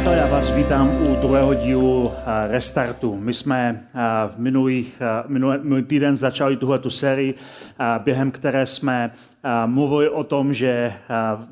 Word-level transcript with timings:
Přátelé, 0.00 0.18
já 0.18 0.26
vás 0.26 0.50
vítám 0.50 1.02
u 1.02 1.16
druhého 1.20 1.54
dílu 1.54 2.12
eh, 2.12 2.48
Restartu. 2.48 3.16
My 3.16 3.34
jsme 3.34 3.84
eh, 3.94 3.98
v 4.28 4.38
minulých, 4.38 5.00
eh, 5.00 5.24
minulý 5.28 5.82
týden 5.82 6.16
začali 6.16 6.56
tuhletu 6.56 6.90
sérii, 6.90 7.34
během 8.04 8.30
které 8.30 8.66
jsme 8.66 9.10
mluvili 9.66 10.08
o 10.08 10.24
tom, 10.24 10.52
že 10.54 10.92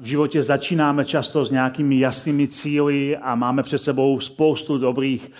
v 0.00 0.04
životě 0.04 0.42
začínáme 0.42 1.04
často 1.04 1.44
s 1.44 1.50
nějakými 1.50 1.98
jasnými 1.98 2.48
cíly 2.48 3.16
a 3.16 3.34
máme 3.34 3.62
před 3.62 3.78
sebou 3.78 4.20
spoustu 4.20 4.78
dobrých 4.78 5.30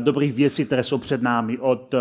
dobrých 0.00 0.32
věcí, 0.32 0.64
které 0.64 0.82
jsou 0.82 0.98
před 0.98 1.22
námi. 1.22 1.58
Od, 1.58 1.94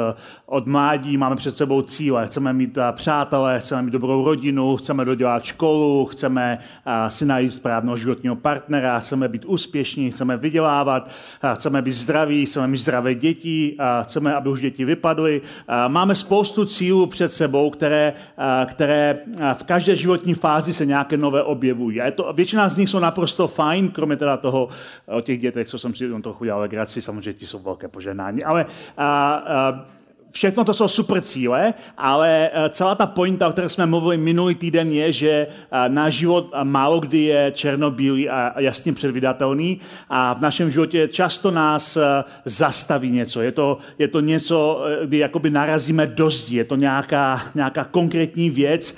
od 0.46 0.68
mládí 0.68 1.18
máme 1.18 1.36
před 1.36 1.56
sebou 1.56 1.82
cíle. 1.82 2.28
Chceme 2.28 2.54
mít 2.54 2.78
přátelé, 2.92 3.60
chceme 3.60 3.82
mít 3.82 3.92
dobrou 3.92 4.26
rodinu, 4.26 4.78
chceme 4.78 5.06
dodělat 5.06 5.44
školu, 5.44 6.06
chceme 6.06 6.60
si 7.08 7.26
najít 7.26 7.54
správného 7.54 7.98
životního 7.98 8.36
partnera, 8.36 9.00
chceme 9.00 9.28
být 9.28 9.46
úspěšní, 9.46 10.12
chceme 10.12 10.38
vydělávat, 10.38 11.10
chceme 11.54 11.82
být 11.82 11.92
zdraví, 11.92 12.46
chceme 12.46 12.68
mít 12.68 12.78
zdravé 12.78 13.16
děti, 13.16 13.78
chceme, 14.04 14.36
aby 14.36 14.50
už 14.50 14.62
děti 14.62 14.86
vypadly. 14.86 15.42
Máme 15.88 16.16
spoustu 16.16 16.66
cílů 16.66 17.08
před 17.08 17.32
sebou, 17.32 17.70
které, 17.70 18.14
které 18.66 19.20
v 19.54 19.64
každé 19.64 19.95
životní 19.95 20.34
fázi 20.34 20.73
se 20.73 20.86
nějaké 20.86 21.17
nové 21.17 21.44
objevují. 21.44 22.02
A 22.02 22.06
je 22.06 22.12
to, 22.12 22.34
většina 22.34 22.70
z 22.70 22.78
nich 22.78 22.89
jsou 22.89 23.00
naprosto 23.00 23.48
fajn, 23.48 23.89
kromě 23.89 24.17
teda 24.17 24.38
toho 24.38 24.70
o 25.06 25.22
těch 25.22 25.39
dětech, 25.39 25.67
co 25.67 25.80
jsem 25.80 25.95
si 25.95 26.10
trochu 26.22 26.45
dělal 26.45 26.62
legraci, 26.62 27.02
samozřejmě 27.02 27.34
ti 27.34 27.45
jsou 27.45 27.60
velké 27.66 27.88
poženání. 27.88 28.44
Ale 28.44 28.66
a, 28.97 29.33
a, 29.33 29.85
Všechno 30.36 30.64
to 30.64 30.73
jsou 30.73 30.88
super 30.88 31.22
cíle, 31.22 31.73
ale 31.97 32.50
eh, 32.53 32.69
celá 32.69 32.95
ta 32.95 33.05
pointa, 33.05 33.47
o 33.47 33.52
které 33.52 33.69
jsme 33.69 33.86
mluvili 33.86 34.17
minulý 34.17 34.55
týden, 34.55 34.92
je, 34.92 35.11
že 35.11 35.47
eh, 35.47 35.89
náš 35.89 36.14
život 36.14 36.52
eh, 36.53 36.64
málo 36.64 37.00
kdy 37.00 37.22
je 37.22 37.52
černobílý 37.55 38.30
a 38.30 38.59
jasně 38.59 38.94
předvydatelný 38.94 39.80
a 40.09 40.33
v 40.33 40.42
našem 40.42 40.72
životě 40.72 41.08
často 41.08 41.52
nás 41.52 41.97
zastaví 42.45 43.11
něco. 43.11 43.42
Je 43.42 43.52
to, 43.52 43.77
je 44.00 44.08
to 44.08 44.19
něco, 44.19 44.86
kdy 45.05 45.17
jakoby 45.17 45.50
narazíme 45.50 46.08
do 46.08 46.30
zdi, 46.30 46.58
je 46.58 46.64
to 46.64 46.75
nějaká, 46.75 47.42
nějaká 47.55 47.83
konkrétní 47.83 48.49
věc, 48.49 48.95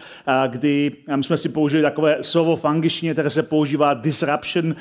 kdy 0.47 0.91
my 1.15 1.23
jsme 1.23 1.37
si 1.37 1.49
použili 1.49 1.83
takové 1.83 2.17
slovo 2.21 2.55
v 2.55 2.65
angličtině, 2.65 3.13
které 3.13 3.29
se 3.29 3.43
používá 3.43 3.93
disruption, 3.93 4.75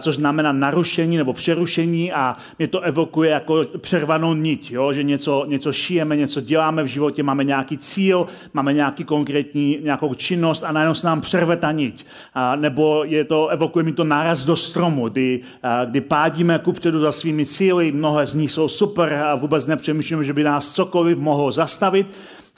což 0.00 0.16
znamená 0.16 0.52
narušení 0.52 1.16
nebo 1.16 1.32
přerušení 1.32 2.12
a 2.12 2.36
mě 2.58 2.68
to 2.68 2.80
evokuje 2.80 3.30
jako 3.30 3.64
přervanou 3.78 4.34
niť, 4.34 4.70
jo? 4.70 4.92
že 4.92 5.02
něco, 5.02 5.44
něco 5.48 5.72
šije 5.72 6.01
žijeme, 6.02 6.16
něco 6.16 6.40
děláme 6.40 6.82
v 6.82 6.86
životě, 6.86 7.22
máme 7.22 7.44
nějaký 7.44 7.78
cíl, 7.78 8.26
máme 8.52 8.72
nějaký 8.72 9.04
konkrétní, 9.04 9.78
nějakou 9.82 10.14
činnost 10.14 10.64
a 10.64 10.72
najednou 10.72 10.94
se 10.94 11.06
nám 11.06 11.20
přerve 11.20 11.56
ta 11.56 11.72
niť. 11.72 12.06
A, 12.34 12.56
nebo 12.56 13.04
je 13.04 13.24
to, 13.24 13.48
evokuje 13.48 13.84
mi 13.84 13.92
to 13.92 14.04
náraz 14.04 14.44
do 14.44 14.56
stromu, 14.56 15.08
kdy, 15.08 15.40
a, 15.62 15.84
kdy 15.84 16.00
pádíme 16.00 16.58
kupředu 16.58 17.00
za 17.00 17.12
svými 17.12 17.46
cíly, 17.46 17.92
mnohé 17.92 18.26
z 18.26 18.34
nich 18.34 18.50
jsou 18.50 18.68
super 18.68 19.14
a 19.14 19.34
vůbec 19.34 19.66
nepřemýšlíme, 19.66 20.24
že 20.24 20.32
by 20.32 20.44
nás 20.44 20.74
cokoliv 20.74 21.18
mohlo 21.18 21.52
zastavit. 21.52 22.06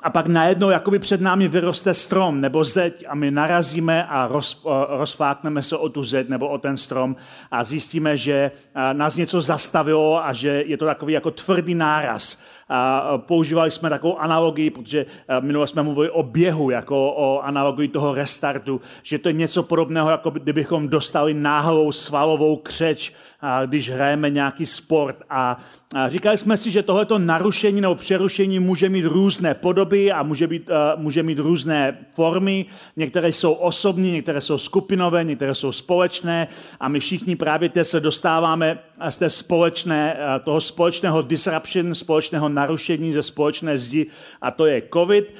A 0.03 0.11
pak 0.11 0.27
najednou 0.27 0.70
jakoby 0.70 0.98
před 0.98 1.20
námi 1.20 1.48
vyroste 1.48 1.95
strom 1.95 2.41
nebo 2.41 2.64
zeď 2.64 3.05
a 3.08 3.14
my 3.14 3.30
narazíme 3.30 4.05
a 4.05 4.27
roz, 4.29 4.61
rozfákneme 4.89 5.63
se 5.63 5.77
o 5.77 5.89
tu 5.89 6.05
zeď 6.05 6.29
nebo 6.29 6.48
o 6.48 6.58
ten 6.58 6.77
strom 6.77 7.17
a 7.51 7.64
zjistíme, 7.64 8.17
že 8.17 8.51
nás 8.92 9.17
něco 9.17 9.41
zastavilo 9.41 10.24
a 10.24 10.33
že 10.33 10.64
je 10.67 10.77
to 10.77 10.85
takový 10.85 11.13
jako 11.13 11.30
tvrdý 11.30 11.74
náraz 11.74 12.36
a 12.69 13.19
používali 13.19 13.70
jsme 13.70 13.91
takovou 13.91 14.19
analogii, 14.19 14.70
protože 14.70 15.07
minule 15.41 15.67
jsme 15.67 15.83
mluvili 15.83 16.11
o 16.11 16.23
běhu, 16.23 16.70
jako 16.70 17.13
o 17.13 17.41
analogii 17.41 17.89
toho 17.89 18.14
restartu, 18.14 18.80
že 19.02 19.19
to 19.19 19.29
je 19.29 19.33
něco 19.33 19.63
podobného, 19.63 20.11
jako 20.11 20.30
kdybychom 20.30 20.89
dostali 20.89 21.35
náhlou 21.35 21.92
svalovou 21.92 22.57
křeč, 22.57 23.13
když 23.66 23.90
hrajeme 23.90 24.30
nějaký 24.30 24.66
sport. 24.66 25.16
A 25.30 25.58
říkali 26.08 26.38
jsme 26.38 26.56
si, 26.56 26.70
že 26.70 26.82
tohleto 26.82 27.18
narušení 27.18 27.80
nebo 27.80 27.94
přerušení 27.94 28.58
může 28.58 28.88
mít 28.88 29.05
různé 29.05 29.55
podoby 29.55 30.12
a 30.12 30.22
může, 30.22 30.46
být, 30.46 30.70
může 30.96 31.22
mít 31.22 31.38
různé 31.38 31.98
formy. 32.14 32.66
Některé 32.96 33.28
jsou 33.28 33.52
osobní, 33.52 34.12
některé 34.12 34.40
jsou 34.40 34.58
skupinové, 34.58 35.24
některé 35.24 35.55
jsou 35.55 35.72
společné 35.72 36.48
a 36.80 36.88
my 36.88 37.00
všichni 37.00 37.36
právě 37.36 37.68
teď 37.68 37.86
se 37.86 38.00
dostáváme 38.00 38.78
z 39.08 39.18
té 39.18 39.30
společné, 39.30 40.16
toho 40.44 40.61
společného 40.61 41.22
disruption, 41.22 41.94
společného 41.94 42.48
narušení 42.48 43.12
ze 43.12 43.22
společné 43.22 43.78
zdi 43.78 44.06
a 44.42 44.50
to 44.50 44.66
je 44.66 44.82
COVID. 44.92 45.34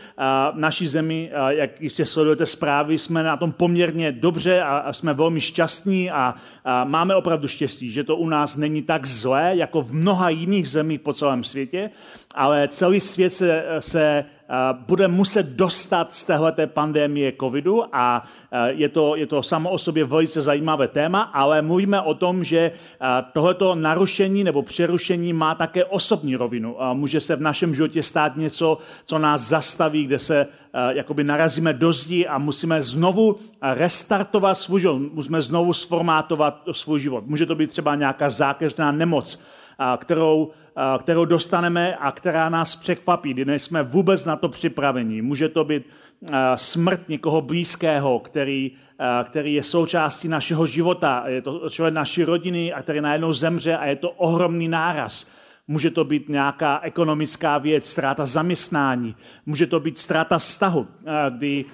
V 0.53 0.59
naší 0.59 0.86
zemi, 0.86 1.31
jak 1.48 1.81
jistě 1.81 2.06
sledujete 2.06 2.47
zprávy, 2.47 2.98
jsme 2.98 3.22
na 3.22 3.36
tom 3.36 3.53
poměrně 3.53 4.12
dobře 4.12 4.62
a 4.62 4.92
jsme 4.92 5.15
velmi 5.15 5.41
šťastní 5.41 6.10
a, 6.10 6.34
a 6.65 6.84
máme 6.84 7.15
opravdu 7.15 7.48
štěstí, 7.48 7.92
že 7.94 8.05
to 8.05 8.16
u 8.16 8.28
nás 8.28 8.56
není 8.56 8.82
tak 8.82 9.06
zlé, 9.06 9.56
jako 9.56 9.82
v 9.82 9.93
mnoha 9.93 10.28
jiných 10.28 10.69
zemích 10.69 11.00
po 11.00 11.12
celém 11.12 11.44
světě, 11.44 11.91
ale 12.34 12.69
celý 12.69 13.00
svět 13.00 13.31
se, 13.31 13.65
se 13.78 14.25
bude 14.72 15.09
muset 15.09 15.47
dostat 15.47 16.15
z 16.15 16.25
téhleté 16.25 16.66
pandémie 16.66 17.32
covidu 17.41 17.82
a 17.92 18.25
je 18.66 18.88
to, 18.88 19.16
je 19.16 19.26
to 19.26 19.42
samo 19.42 19.70
o 19.70 19.78
sobě 19.78 20.04
velice 20.04 20.42
zajímavé 20.42 20.88
téma, 20.88 21.20
ale 21.20 21.62
mluvíme 21.62 22.00
o 22.00 22.15
tom, 22.15 22.44
že 22.44 22.72
tohleto 23.32 23.75
narušení 23.75 24.44
nebo 24.44 24.62
přerušení 24.62 25.32
má 25.32 25.54
také 25.54 25.84
osobní 25.84 26.37
rovinu. 26.37 26.76
Může 26.92 27.20
se 27.20 27.37
v 27.37 27.41
našem 27.41 27.75
životě 27.75 28.03
stát 28.03 28.37
něco, 28.37 28.78
co 29.06 29.19
nás 29.19 29.41
zastaví, 29.41 30.06
kde 30.06 30.19
se 30.19 30.47
jakoby 30.88 31.25
narazíme 31.25 31.72
do 31.72 31.92
zdi 31.92 32.26
a 32.26 32.38
musíme 32.38 32.82
znovu 32.82 33.36
restartovat 33.62 34.59
svůj 34.59 34.81
život, 34.81 34.98
musíme 35.12 35.42
znovu 35.42 35.72
sformátovat 35.72 36.62
svůj 36.72 37.00
život. 37.00 37.26
Může 37.26 37.47
to 37.47 37.54
být 37.54 37.71
třeba 37.71 37.94
nějaká 37.94 38.31
zákeřná 38.31 38.92
nemoc, 38.92 39.41
kterou 39.97 40.50
kterou 40.99 41.25
dostaneme 41.25 41.97
a 41.97 42.12
která 42.12 42.49
nás 42.49 42.77
překvapí, 42.77 43.31
kdy 43.31 43.45
nejsme 43.45 43.83
vůbec 43.83 44.25
na 44.25 44.37
to 44.37 44.49
připraveni. 44.49 45.23
Může 45.23 45.49
to 45.49 45.65
být 45.65 45.83
smrt 46.57 47.09
někoho 47.09 47.41
blízkého, 47.41 48.19
který, 48.19 48.73
který 49.25 49.55
je 49.55 49.63
součástí 49.63 50.29
našeho 50.29 50.67
života, 50.67 51.25
je 51.27 51.43
to 51.43 51.71
člověk 51.71 51.95
naší 51.95 52.25
rodiny 52.25 52.73
a 52.73 52.83
který 52.83 53.01
najednou 53.01 53.33
zemře 53.33 53.77
a 53.77 53.87
je 53.87 53.97
to 53.97 54.11
ohromný 54.11 54.69
náraz. 54.69 55.31
Může 55.69 55.91
to 55.91 56.05
být 56.05 56.29
nějaká 56.29 56.81
ekonomická 56.83 57.59
věc, 57.59 57.91
ztráta 57.91 58.27
zaměstnání, 58.27 59.17
může 59.47 59.67
to 59.67 59.81
být 59.81 59.99
ztráta 59.99 60.39
vztahu, 60.39 60.87
kdy 61.31 61.65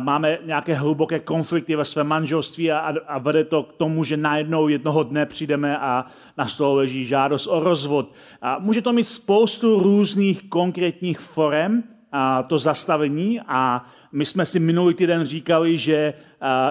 máme 0.00 0.38
nějaké 0.44 0.74
hluboké 0.74 1.18
konflikty 1.20 1.76
ve 1.76 1.84
svém 1.84 2.06
manželství 2.06 2.72
a, 2.72 2.94
a 3.06 3.18
vede 3.18 3.44
to 3.44 3.62
k 3.62 3.72
tomu, 3.72 4.04
že 4.04 4.16
najednou 4.16 4.68
jednoho 4.68 5.02
dne 5.02 5.26
přijdeme 5.26 5.78
a 5.78 6.06
na 6.36 6.46
stole 6.46 6.76
leží 6.76 7.04
žádost 7.04 7.46
o 7.46 7.60
rozvod. 7.60 8.12
A 8.42 8.58
může 8.58 8.82
to 8.82 8.92
mít 8.92 9.08
spoustu 9.08 9.80
různých 9.80 10.42
konkrétních 10.48 11.18
forem, 11.20 11.84
a 12.12 12.42
to 12.42 12.58
zastavení 12.58 13.40
a 13.46 13.86
my 14.12 14.24
jsme 14.24 14.46
si 14.46 14.58
minulý 14.58 14.94
týden 14.94 15.24
říkali, 15.24 15.78
že, 15.78 16.14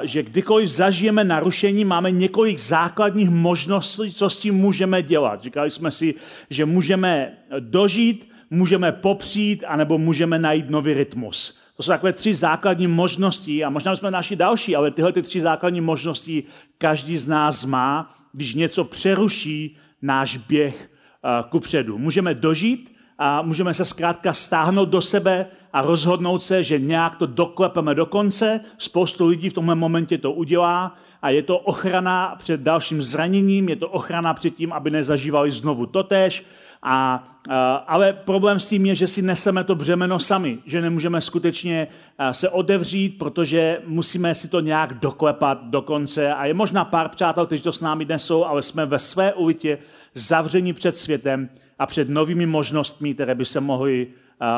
že 0.01 0.23
kdykoliv 0.23 0.69
zažijeme 0.69 1.23
narušení, 1.23 1.85
máme 1.85 2.11
několik 2.11 2.57
základních 2.59 3.29
možností, 3.29 4.13
co 4.13 4.29
s 4.29 4.39
tím 4.39 4.55
můžeme 4.55 5.03
dělat. 5.03 5.41
Říkali 5.41 5.69
jsme 5.69 5.91
si, 5.91 6.15
že 6.49 6.65
můžeme 6.65 7.37
dožít, 7.59 8.31
můžeme 8.49 8.91
popřít, 8.91 9.63
anebo 9.67 9.97
můžeme 9.97 10.39
najít 10.39 10.69
nový 10.69 10.93
rytmus. 10.93 11.57
To 11.77 11.83
jsou 11.83 11.91
takové 11.91 12.13
tři 12.13 12.35
základní 12.35 12.87
možnosti 12.87 13.63
a 13.63 13.69
možná 13.69 13.95
jsme 13.95 14.11
naši 14.11 14.35
další, 14.35 14.75
ale 14.75 14.91
tyhle 14.91 15.13
ty 15.13 15.21
tři 15.21 15.41
základní 15.41 15.81
možnosti 15.81 16.43
každý 16.77 17.17
z 17.17 17.27
nás 17.27 17.65
má, 17.65 18.09
když 18.33 18.55
něco 18.55 18.83
přeruší 18.83 19.77
náš 20.01 20.37
běh 20.37 20.89
ku 21.49 21.59
předu. 21.59 21.97
Můžeme 21.97 22.33
dožít 22.33 22.95
a 23.17 23.41
můžeme 23.41 23.73
se 23.73 23.85
zkrátka 23.85 24.33
stáhnout 24.33 24.89
do 24.89 25.01
sebe 25.01 25.45
a 25.73 25.81
rozhodnout 25.81 26.43
se, 26.43 26.63
že 26.63 26.79
nějak 26.79 27.15
to 27.15 27.25
doklepeme 27.25 27.95
do 27.95 28.05
konce. 28.05 28.59
Spoustu 28.77 29.27
lidí 29.27 29.49
v 29.49 29.53
tomhle 29.53 29.75
momentě 29.75 30.17
to 30.17 30.31
udělá 30.31 30.95
a 31.21 31.29
je 31.29 31.43
to 31.43 31.57
ochrana 31.59 32.35
před 32.37 32.61
dalším 32.61 33.01
zraněním, 33.01 33.69
je 33.69 33.75
to 33.75 33.89
ochrana 33.89 34.33
před 34.33 34.55
tím, 34.55 34.73
aby 34.73 34.91
nezažívali 34.91 35.51
znovu 35.51 35.85
totéž. 35.85 36.45
A, 36.83 37.23
ale 37.87 38.13
problém 38.13 38.59
s 38.59 38.69
tím 38.69 38.85
je, 38.85 38.95
že 38.95 39.07
si 39.07 39.21
neseme 39.21 39.63
to 39.63 39.75
břemeno 39.75 40.19
sami, 40.19 40.57
že 40.65 40.81
nemůžeme 40.81 41.21
skutečně 41.21 41.87
se 42.31 42.49
otevřít, 42.49 43.17
protože 43.17 43.81
musíme 43.85 44.35
si 44.35 44.47
to 44.47 44.59
nějak 44.59 44.93
doklepat 44.93 45.63
do 45.63 45.81
konce. 45.81 46.33
A 46.33 46.45
je 46.45 46.53
možná 46.53 46.85
pár 46.85 47.09
přátel, 47.09 47.45
kteří 47.45 47.63
to 47.63 47.73
s 47.73 47.81
námi 47.81 48.05
dnes 48.05 48.25
jsou, 48.25 48.43
ale 48.43 48.61
jsme 48.61 48.85
ve 48.85 48.99
své 48.99 49.33
ulitě 49.33 49.77
zavření 50.13 50.73
před 50.73 50.97
světem 50.97 51.49
a 51.79 51.85
před 51.85 52.09
novými 52.09 52.45
možnostmi, 52.45 53.13
které 53.13 53.35
by 53.35 53.45
se 53.45 53.59
mohly 53.59 54.07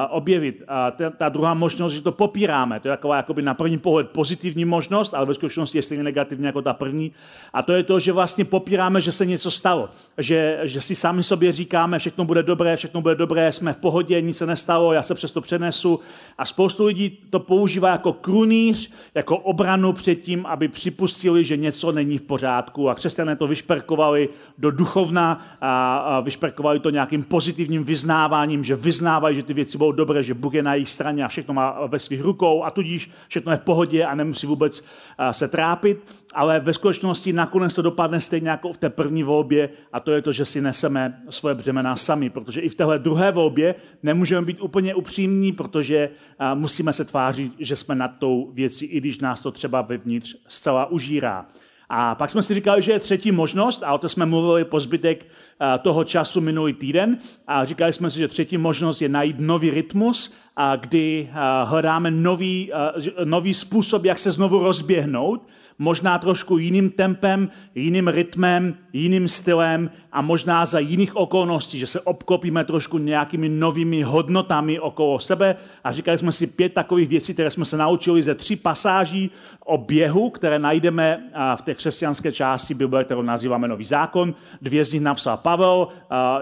objevit. 0.09 0.63
A 0.67 0.91
ta, 0.91 1.09
ta 1.09 1.29
druhá 1.29 1.53
možnost, 1.53 1.93
že 1.93 2.01
to 2.01 2.11
popíráme, 2.11 2.79
to 2.79 2.87
je 2.87 2.91
taková 2.91 3.17
jakoby 3.17 3.41
na 3.41 3.53
první 3.53 3.77
pohled 3.77 4.09
pozitivní 4.09 4.65
možnost, 4.65 5.13
ale 5.13 5.25
ve 5.25 5.33
skutečnosti 5.33 5.77
je 5.77 5.81
stejně 5.81 6.03
negativní 6.03 6.45
jako 6.45 6.61
ta 6.61 6.73
první. 6.73 7.11
A 7.53 7.61
to 7.61 7.73
je 7.73 7.83
to, 7.83 7.99
že 7.99 8.11
vlastně 8.11 8.45
popíráme, 8.45 9.01
že 9.01 9.11
se 9.11 9.25
něco 9.25 9.51
stalo. 9.51 9.89
Že, 10.17 10.59
že 10.63 10.81
si 10.81 10.95
sami 10.95 11.23
sobě 11.23 11.51
říkáme, 11.51 11.99
všechno 11.99 12.25
bude 12.25 12.43
dobré, 12.43 12.75
všechno 12.75 13.01
bude 13.01 13.15
dobré, 13.15 13.51
jsme 13.51 13.73
v 13.73 13.77
pohodě, 13.77 14.21
nic 14.21 14.37
se 14.37 14.45
nestalo, 14.45 14.93
já 14.93 15.03
se 15.03 15.15
přesto 15.15 15.41
přenesu. 15.41 15.99
A 16.37 16.45
spoustu 16.45 16.85
lidí 16.85 17.17
to 17.29 17.39
používá 17.39 17.89
jako 17.89 18.13
krunýř, 18.13 18.91
jako 19.15 19.37
obranu 19.37 19.93
před 19.93 20.15
tím, 20.15 20.45
aby 20.45 20.67
připustili, 20.67 21.45
že 21.45 21.57
něco 21.57 21.91
není 21.91 22.17
v 22.17 22.21
pořádku. 22.21 22.89
A 22.89 22.95
křesťané 22.95 23.35
to 23.35 23.47
vyšperkovali 23.47 24.29
do 24.57 24.71
duchovna 24.71 25.45
a, 25.61 25.97
a 25.97 26.19
vyšperkovali 26.19 26.79
to 26.79 26.89
nějakým 26.89 27.23
pozitivním 27.23 27.83
vyznáváním, 27.83 28.63
že 28.63 28.75
vyznávají, 28.75 29.35
že 29.35 29.43
ty 29.43 29.53
věci 29.53 29.68
věci 29.69 29.77
budou 29.77 29.91
dobré, 29.91 30.23
že 30.23 30.33
Bůh 30.33 30.53
je 30.53 30.63
na 30.63 30.73
jejich 30.73 30.89
straně 30.89 31.25
a 31.25 31.27
všechno 31.27 31.53
má 31.53 31.87
ve 31.87 31.99
svých 31.99 32.21
rukou 32.21 32.63
a 32.63 32.71
tudíž 32.71 33.09
všechno 33.27 33.51
je 33.51 33.57
v 33.57 33.61
pohodě 33.61 34.05
a 34.05 34.15
nemusí 34.15 34.47
vůbec 34.47 34.83
se 35.31 35.47
trápit, 35.47 35.97
ale 36.33 36.59
ve 36.59 36.73
skutečnosti 36.73 37.33
nakonec 37.33 37.73
to 37.73 37.81
dopadne 37.81 38.19
stejně 38.19 38.49
jako 38.49 38.73
v 38.73 38.77
té 38.77 38.89
první 38.89 39.23
volbě 39.23 39.69
a 39.93 39.99
to 39.99 40.11
je 40.11 40.21
to, 40.21 40.31
že 40.31 40.45
si 40.45 40.61
neseme 40.61 41.21
svoje 41.29 41.55
břemena 41.55 41.95
sami, 41.95 42.29
protože 42.29 42.61
i 42.61 42.69
v 42.69 42.75
téhle 42.75 42.99
druhé 42.99 43.31
volbě 43.31 43.75
nemůžeme 44.03 44.45
být 44.45 44.61
úplně 44.61 44.95
upřímní, 44.95 45.51
protože 45.51 46.09
musíme 46.53 46.93
se 46.93 47.05
tvářit, 47.05 47.53
že 47.59 47.75
jsme 47.75 47.95
nad 47.95 48.11
tou 48.19 48.51
věcí, 48.53 48.85
i 48.85 48.97
když 48.97 49.19
nás 49.19 49.41
to 49.41 49.51
třeba 49.51 49.81
vevnitř 49.81 50.35
zcela 50.47 50.85
užírá. 50.85 51.45
A 51.89 52.15
pak 52.15 52.29
jsme 52.29 52.43
si 52.43 52.53
říkali, 52.53 52.81
že 52.81 52.91
je 52.91 52.99
třetí 52.99 53.31
možnost, 53.31 53.83
a 53.83 53.93
o 53.93 53.97
to 53.97 54.09
jsme 54.09 54.25
mluvili 54.25 54.65
po 54.65 54.79
zbytek 54.79 55.25
eh, 55.25 55.79
toho 55.79 56.03
času 56.03 56.41
minulý 56.41 56.73
týden. 56.73 57.17
A 57.47 57.65
říkali 57.65 57.93
jsme 57.93 58.09
si, 58.09 58.19
že 58.19 58.27
třetí 58.27 58.57
možnost 58.57 59.01
je 59.01 59.09
najít 59.09 59.35
nový 59.39 59.69
rytmus, 59.69 60.33
kdy 60.79 61.29
eh, 61.31 61.35
hledáme 61.63 62.11
nový, 62.11 62.71
eh, 62.73 63.25
nový 63.25 63.53
způsob, 63.53 64.05
jak 64.05 64.19
se 64.19 64.31
znovu 64.31 64.59
rozběhnout 64.59 65.47
možná 65.79 66.17
trošku 66.17 66.57
jiným 66.57 66.89
tempem, 66.89 67.49
jiným 67.75 68.07
rytmem, 68.07 68.75
jiným 68.93 69.27
stylem 69.27 69.89
a 70.11 70.21
možná 70.21 70.65
za 70.65 70.79
jiných 70.79 71.15
okolností, 71.15 71.79
že 71.79 71.87
se 71.87 72.01
obklopíme 72.01 72.63
trošku 72.65 72.97
nějakými 72.97 73.49
novými 73.49 74.01
hodnotami 74.01 74.79
okolo 74.79 75.19
sebe. 75.19 75.55
A 75.83 75.91
říkali 75.91 76.17
jsme 76.17 76.31
si 76.31 76.47
pět 76.47 76.73
takových 76.73 77.09
věcí, 77.09 77.33
které 77.33 77.51
jsme 77.51 77.65
se 77.65 77.77
naučili 77.77 78.23
ze 78.23 78.35
tří 78.35 78.55
pasáží 78.55 79.31
o 79.65 79.77
běhu, 79.77 80.29
které 80.29 80.59
najdeme 80.59 81.23
v 81.55 81.61
té 81.61 81.75
křesťanské 81.75 82.31
části 82.31 82.73
Bible, 82.73 83.03
kterou 83.03 83.21
nazýváme 83.21 83.67
Nový 83.67 83.85
zákon. 83.85 84.35
Dvě 84.61 84.85
z 84.85 84.93
nich 84.93 85.01
napsal 85.01 85.37
Pavel, 85.37 85.87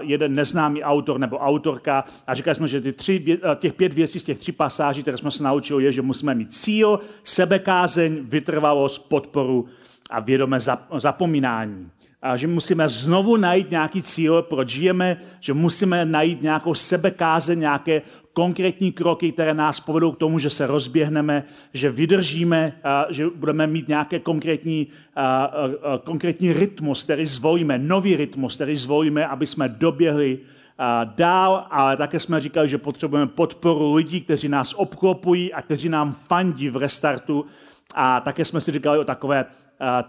jeden 0.00 0.34
neznámý 0.34 0.82
autor 0.82 1.18
nebo 1.18 1.38
autorka. 1.38 2.04
A 2.26 2.34
říkali 2.34 2.54
jsme, 2.54 2.68
že 2.68 2.80
ty 2.80 2.92
tři, 2.92 3.38
těch 3.56 3.72
pět 3.72 3.94
věcí 3.94 4.20
z 4.20 4.24
těch 4.24 4.38
tří 4.38 4.52
pasáží, 4.52 5.02
které 5.02 5.16
jsme 5.16 5.30
se 5.30 5.42
naučili, 5.42 5.84
je, 5.84 5.92
že 5.92 6.02
musíme 6.02 6.34
mít 6.34 6.54
cíl, 6.54 7.00
sebekázeň, 7.24 8.18
vytrvalost, 8.22 9.08
pod 9.08 9.18
podporu 9.18 9.68
a 10.10 10.20
vědomé 10.20 10.58
zapomínání. 10.98 11.90
A 12.22 12.36
že 12.36 12.46
musíme 12.46 12.88
znovu 12.88 13.36
najít 13.36 13.70
nějaký 13.70 14.02
cíl, 14.02 14.42
proč 14.42 14.68
žijeme, 14.68 15.16
že 15.40 15.54
musíme 15.54 16.04
najít 16.04 16.42
nějakou 16.42 16.74
sebekáze, 16.74 17.56
nějaké 17.56 18.02
konkrétní 18.32 18.92
kroky, 18.92 19.32
které 19.32 19.54
nás 19.54 19.80
povedou 19.80 20.12
k 20.12 20.18
tomu, 20.18 20.38
že 20.38 20.50
se 20.50 20.66
rozběhneme, 20.66 21.44
že 21.74 21.90
vydržíme, 21.90 22.72
a 22.84 23.06
že 23.10 23.26
budeme 23.34 23.66
mít 23.66 23.88
nějaké 23.88 24.18
konkrétní, 24.18 24.86
a, 25.16 25.44
a, 25.44 25.64
a, 25.64 25.98
konkrétní 25.98 26.52
rytmus, 26.52 27.04
který 27.04 27.26
zvolíme, 27.26 27.78
nový 27.78 28.16
rytmus, 28.16 28.54
který 28.54 28.76
zvolíme, 28.76 29.26
aby 29.26 29.46
jsme 29.46 29.68
doběhli 29.68 30.38
a, 30.78 31.04
dál, 31.04 31.66
ale 31.70 31.96
také 31.96 32.20
jsme 32.20 32.40
říkali, 32.40 32.68
že 32.68 32.78
potřebujeme 32.78 33.26
podporu 33.26 33.94
lidí, 33.94 34.20
kteří 34.20 34.48
nás 34.48 34.74
obklopují 34.76 35.52
a 35.52 35.62
kteří 35.62 35.88
nám 35.88 36.16
fandí 36.26 36.70
v 36.70 36.76
restartu, 36.76 37.46
a 37.94 38.20
také 38.20 38.44
jsme 38.44 38.60
si 38.60 38.72
říkali 38.72 38.98
o 38.98 39.04
takové 39.04 39.44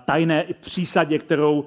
tajné 0.06 0.46
přísadě, 0.60 1.20
kterou 1.20 1.66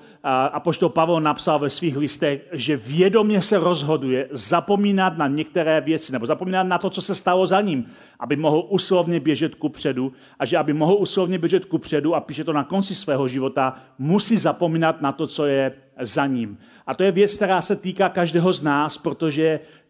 apoštol 0.52 0.88
Pavel 0.88 1.20
napsal 1.20 1.58
ve 1.58 1.70
svých 1.70 1.96
listech, 1.96 2.48
že 2.52 2.76
vědomě 2.76 3.42
se 3.42 3.58
rozhoduje 3.58 4.28
zapomínat 4.30 5.18
na 5.18 5.28
některé 5.28 5.80
věci, 5.80 6.12
nebo 6.12 6.26
zapomínat 6.26 6.66
na 6.66 6.78
to, 6.78 6.90
co 6.90 7.02
se 7.02 7.14
stalo 7.14 7.46
za 7.46 7.60
ním, 7.60 7.86
aby 8.20 8.36
mohl 8.36 8.66
uslovně 8.68 9.20
běžet 9.20 9.54
ku 9.54 9.68
předu 9.68 10.12
a 10.38 10.44
že 10.46 10.58
aby 10.58 10.72
mohl 10.72 10.94
uslovně 10.94 11.38
běžet 11.38 11.64
ku 11.64 11.78
předu 11.78 12.14
a 12.14 12.20
píše 12.20 12.44
to 12.44 12.52
na 12.52 12.64
konci 12.64 12.94
svého 12.94 13.28
života, 13.28 13.74
musí 13.98 14.36
zapomínat 14.36 15.02
na 15.02 15.12
to, 15.12 15.26
co 15.26 15.46
je 15.46 15.72
za 16.00 16.26
ním. 16.26 16.58
A 16.86 16.94
to 16.94 17.02
je 17.02 17.12
věc, 17.12 17.36
která 17.36 17.60
se 17.60 17.76
týká 17.76 18.08
každého 18.08 18.52
z 18.52 18.62
nás, 18.62 18.98
protože 18.98 19.60
Eh, 19.60 19.81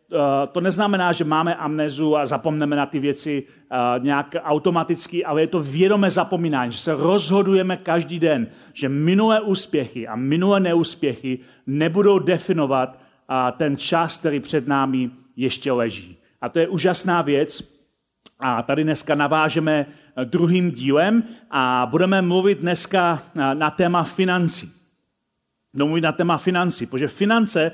to 0.52 0.60
neznamená, 0.60 1.12
že 1.12 1.24
máme 1.24 1.54
amnezu 1.54 2.16
a 2.16 2.26
zapomneme 2.26 2.76
na 2.76 2.86
ty 2.86 2.98
věci 3.00 3.42
eh, 3.42 3.76
nějak 3.98 4.36
automaticky, 4.42 5.24
ale 5.24 5.40
je 5.40 5.46
to 5.46 5.62
vědomé 5.62 6.10
zapomínání, 6.10 6.72
že 6.72 6.78
se 6.78 6.94
rozhodujeme 6.94 7.76
každý 7.76 8.18
den, 8.18 8.46
že 8.72 8.88
minulé 8.88 9.40
úspěchy 9.40 10.08
a 10.08 10.16
minulé 10.16 10.60
neúspěchy 10.60 11.38
nebudou 11.66 12.18
definovat 12.18 12.98
eh, 12.98 13.52
ten 13.56 13.76
čas, 13.76 14.18
který 14.18 14.40
před 14.40 14.68
námi 14.68 15.10
ještě 15.36 15.72
leží. 15.72 16.16
A 16.40 16.48
to 16.48 16.58
je 16.58 16.68
úžasná 16.68 17.22
věc. 17.22 17.72
A 18.44 18.62
tady 18.62 18.84
dneska 18.84 19.14
navážeme 19.14 19.86
druhým 20.24 20.70
dílem 20.70 21.22
a 21.50 21.86
budeme 21.90 22.22
mluvit 22.22 22.58
dneska 22.58 23.22
na 23.54 23.70
téma 23.70 24.02
financí. 24.02 24.72
Budeme 25.72 25.88
mluvit 25.88 26.00
na 26.00 26.12
téma 26.12 26.38
financí, 26.38 26.86
protože 26.86 27.08
finance 27.08 27.72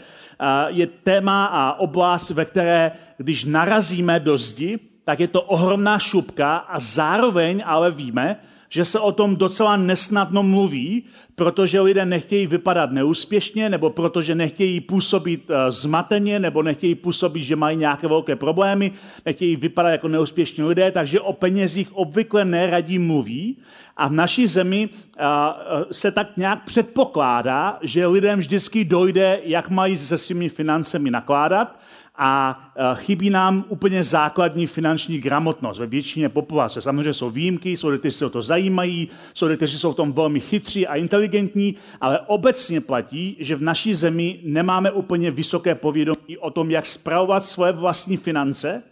je 0.68 0.86
téma 0.86 1.44
a 1.44 1.78
oblast, 1.78 2.30
ve 2.30 2.44
které, 2.44 2.92
když 3.16 3.44
narazíme 3.44 4.20
do 4.20 4.38
zdi, 4.38 4.78
tak 5.04 5.20
je 5.20 5.28
to 5.28 5.42
ohromná 5.42 5.98
šupka 5.98 6.56
a 6.56 6.80
zároveň 6.80 7.62
ale 7.66 7.90
víme, 7.90 8.36
že 8.68 8.84
se 8.84 9.00
o 9.00 9.12
tom 9.12 9.36
docela 9.36 9.76
nesnadno 9.76 10.42
mluví, 10.42 11.04
protože 11.34 11.80
lidé 11.80 12.06
nechtějí 12.06 12.46
vypadat 12.46 12.90
neúspěšně, 12.92 13.68
nebo 13.68 13.90
protože 13.90 14.34
nechtějí 14.34 14.80
působit 14.80 15.50
eh, 15.50 15.70
zmateně, 15.70 16.38
nebo 16.38 16.62
nechtějí 16.62 16.94
působit, 16.94 17.42
že 17.42 17.56
mají 17.56 17.76
nějaké 17.76 18.08
velké 18.08 18.36
problémy, 18.36 18.92
nechtějí 19.26 19.56
vypadat 19.56 19.90
jako 19.90 20.08
neúspěšní 20.08 20.64
lidé, 20.64 20.90
takže 20.90 21.20
o 21.20 21.32
penězích 21.32 21.96
obvykle 21.96 22.44
neradí 22.44 22.98
mluví. 22.98 23.56
A 23.96 24.08
v 24.08 24.12
naší 24.12 24.46
zemi 24.46 24.88
eh, 24.88 25.22
eh, 25.22 25.84
se 25.90 26.10
tak 26.10 26.36
nějak 26.36 26.64
předpokládá, 26.64 27.78
že 27.82 28.06
lidem 28.06 28.38
vždycky 28.38 28.84
dojde, 28.84 29.40
jak 29.44 29.70
mají 29.70 29.96
se 29.96 30.18
svými 30.18 30.48
financemi 30.48 31.10
nakládat, 31.10 31.77
a 32.18 32.60
chybí 32.94 33.30
nám 33.30 33.64
úplně 33.68 34.04
základní 34.04 34.66
finanční 34.66 35.18
gramotnost 35.18 35.78
ve 35.78 35.86
většině 35.86 36.28
populace. 36.28 36.82
Samozřejmě 36.82 37.14
jsou 37.14 37.30
výjimky, 37.30 37.76
jsou 37.76 37.88
lidé, 37.88 37.98
kteří 37.98 38.16
se 38.16 38.26
o 38.26 38.30
to 38.30 38.42
zajímají, 38.42 39.08
jsou 39.34 39.46
lidé, 39.46 39.56
kteří 39.56 39.78
jsou 39.78 39.92
v 39.92 39.96
tom 39.96 40.12
velmi 40.12 40.40
chytří 40.40 40.86
a 40.86 40.94
inteligentní, 40.94 41.74
ale 42.00 42.20
obecně 42.26 42.80
platí, 42.80 43.36
že 43.40 43.56
v 43.56 43.62
naší 43.62 43.94
zemi 43.94 44.40
nemáme 44.42 44.90
úplně 44.90 45.30
vysoké 45.30 45.74
povědomí 45.74 46.38
o 46.38 46.50
tom, 46.50 46.70
jak 46.70 46.86
spravovat 46.86 47.44
svoje 47.44 47.72
vlastní 47.72 48.16
finance, 48.16 48.82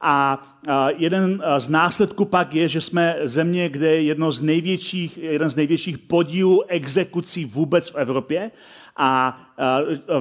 a 0.00 0.42
jeden 0.96 1.42
z 1.58 1.68
následků 1.68 2.24
pak 2.24 2.54
je, 2.54 2.68
že 2.68 2.80
jsme 2.80 3.16
země, 3.22 3.68
kde 3.68 3.86
je 3.86 4.02
jedno 4.02 4.32
z 4.32 4.40
největších, 4.40 5.18
jeden 5.18 5.50
z 5.50 5.56
největších 5.56 5.98
podílů 5.98 6.62
exekucí 6.68 7.44
vůbec 7.44 7.90
v 7.90 7.96
Evropě. 7.96 8.50
A 8.96 9.40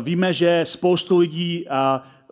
víme, 0.01 0.34
že 0.34 0.62
spoustu 0.63 1.17
lidí 1.17 1.65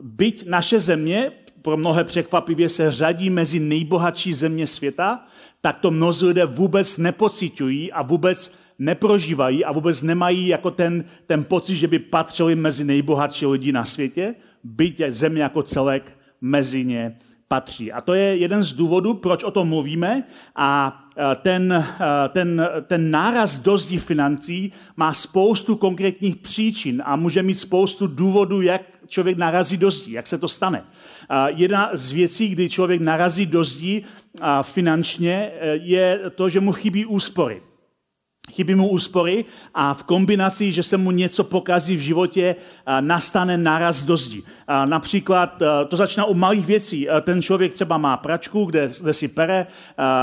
byť 0.01 0.47
naše 0.47 0.79
země 0.79 1.31
pro 1.61 1.77
mnohé 1.77 2.03
překvapivě 2.03 2.69
se 2.69 2.91
řadí 2.91 3.29
mezi 3.29 3.59
nejbohatší 3.59 4.33
země 4.33 4.67
světa, 4.67 5.25
tak 5.61 5.79
to 5.79 5.91
mnozí 5.91 6.25
lidé 6.25 6.45
vůbec 6.45 6.97
nepocitují 6.97 7.91
a 7.91 8.01
vůbec 8.01 8.53
neprožívají 8.79 9.65
a 9.65 9.71
vůbec 9.71 10.01
nemají 10.01 10.47
jako 10.47 10.71
ten, 10.71 11.03
ten 11.27 11.43
pocit, 11.43 11.75
že 11.75 11.87
by 11.87 11.99
patřili 11.99 12.55
mezi 12.55 12.83
nejbohatší 12.83 13.45
lidi 13.45 13.71
na 13.71 13.85
světě, 13.85 14.35
byť 14.63 15.01
země 15.07 15.43
jako 15.43 15.63
celek 15.63 16.17
mezi 16.41 16.85
ně 16.85 17.17
patří. 17.47 17.91
A 17.91 18.01
to 18.01 18.13
je 18.13 18.37
jeden 18.37 18.63
z 18.63 18.73
důvodů, 18.73 19.13
proč 19.13 19.43
o 19.43 19.51
tom 19.51 19.69
mluvíme 19.69 20.23
a 20.55 21.03
e, 21.17 21.35
ten, 21.35 21.73
e, 21.73 22.29
ten, 22.29 22.67
ten 22.87 23.11
náraz 23.11 23.57
do 23.57 23.77
zdí 23.77 23.97
financí 23.97 24.73
má 24.97 25.13
spoustu 25.13 25.75
konkrétních 25.75 26.35
příčin 26.35 27.03
a 27.05 27.15
může 27.15 27.43
mít 27.43 27.59
spoustu 27.59 28.07
důvodů, 28.07 28.61
jak 28.61 28.81
člověk 29.13 29.37
narazí 29.37 29.77
do 29.77 29.91
zdí, 29.91 30.11
jak 30.11 30.27
se 30.27 30.37
to 30.37 30.47
stane. 30.47 30.83
Jedna 31.47 31.89
z 31.93 32.11
věcí, 32.11 32.49
kdy 32.49 32.69
člověk 32.69 33.01
narazí 33.01 33.45
do 33.45 33.63
zdí 33.63 34.05
finančně, 34.61 35.51
e, 35.53 35.75
je 35.75 36.19
to, 36.35 36.49
že 36.49 36.59
mu 36.59 36.71
chybí 36.71 37.05
úspory. 37.05 37.61
Chybí 38.51 38.75
mu 38.75 38.89
úspory 38.89 39.45
a 39.73 39.93
v 39.93 40.03
kombinaci, 40.03 40.71
že 40.71 40.83
se 40.83 40.97
mu 40.97 41.11
něco 41.11 41.43
pokazí 41.43 41.97
v 41.97 41.99
životě, 41.99 42.55
nastane 42.99 43.57
naraz 43.57 44.03
do 44.03 44.17
zdi. 44.17 44.43
Například 44.85 45.61
to 45.87 45.97
začíná 45.97 46.25
u 46.25 46.33
malých 46.33 46.65
věcí. 46.65 47.07
Ten 47.21 47.41
člověk 47.41 47.73
třeba 47.73 47.97
má 47.97 48.17
pračku, 48.17 48.65
kde, 48.65 48.89
kde 49.01 49.13
si 49.13 49.27
pere 49.27 49.67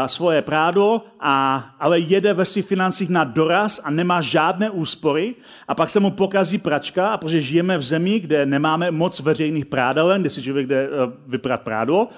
svoje 0.06 0.42
prádo, 0.42 1.02
a, 1.20 1.64
ale 1.80 1.98
jede 1.98 2.34
ve 2.34 2.44
svých 2.44 2.66
financích 2.66 3.08
na 3.08 3.24
doraz 3.24 3.80
a 3.84 3.90
nemá 3.90 4.20
žádné 4.20 4.70
úspory 4.70 5.34
a 5.68 5.74
pak 5.74 5.90
se 5.90 6.00
mu 6.00 6.10
pokazí 6.10 6.58
pračka 6.58 7.08
a 7.08 7.16
protože 7.16 7.40
žijeme 7.40 7.78
v 7.78 7.82
zemi, 7.82 8.20
kde 8.20 8.46
nemáme 8.46 8.90
moc 8.90 9.20
veřejných 9.20 9.66
prádelen, 9.66 10.20
kde 10.20 10.30
si 10.30 10.42
člověk 10.42 10.66
jde 10.66 10.88
vyprat 11.26 11.60
prádo, 11.60 12.08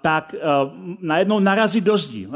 tak 0.00 0.34
najednou 1.00 1.40
narazí 1.40 1.80
do 1.80 1.98
zdi. 1.98 2.28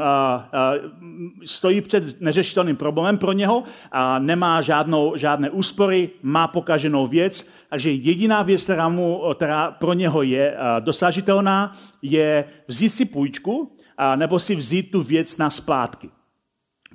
Stojí 1.45 1.81
před 1.81 2.21
neřešitelným 2.21 2.75
problémem 2.75 3.17
pro 3.17 3.31
něho, 3.31 3.63
a 3.91 4.19
nemá 4.19 4.61
žádnou, 4.61 5.13
žádné 5.15 5.49
úspory, 5.49 6.09
má 6.21 6.47
pokaženou 6.47 7.07
věc, 7.07 7.47
takže 7.69 7.91
jediná 7.91 8.41
věc, 8.41 8.63
která, 8.63 8.89
mu, 8.89 9.21
která 9.35 9.71
pro 9.71 9.93
něho 9.93 10.23
je 10.23 10.57
dosažitelná, 10.79 11.71
je 12.01 12.45
vzít 12.67 12.89
si 12.89 13.05
půjčku, 13.05 13.75
nebo 14.15 14.39
si 14.39 14.55
vzít 14.55 14.91
tu 14.91 15.03
věc 15.03 15.37
na 15.37 15.49
splátky. 15.49 16.09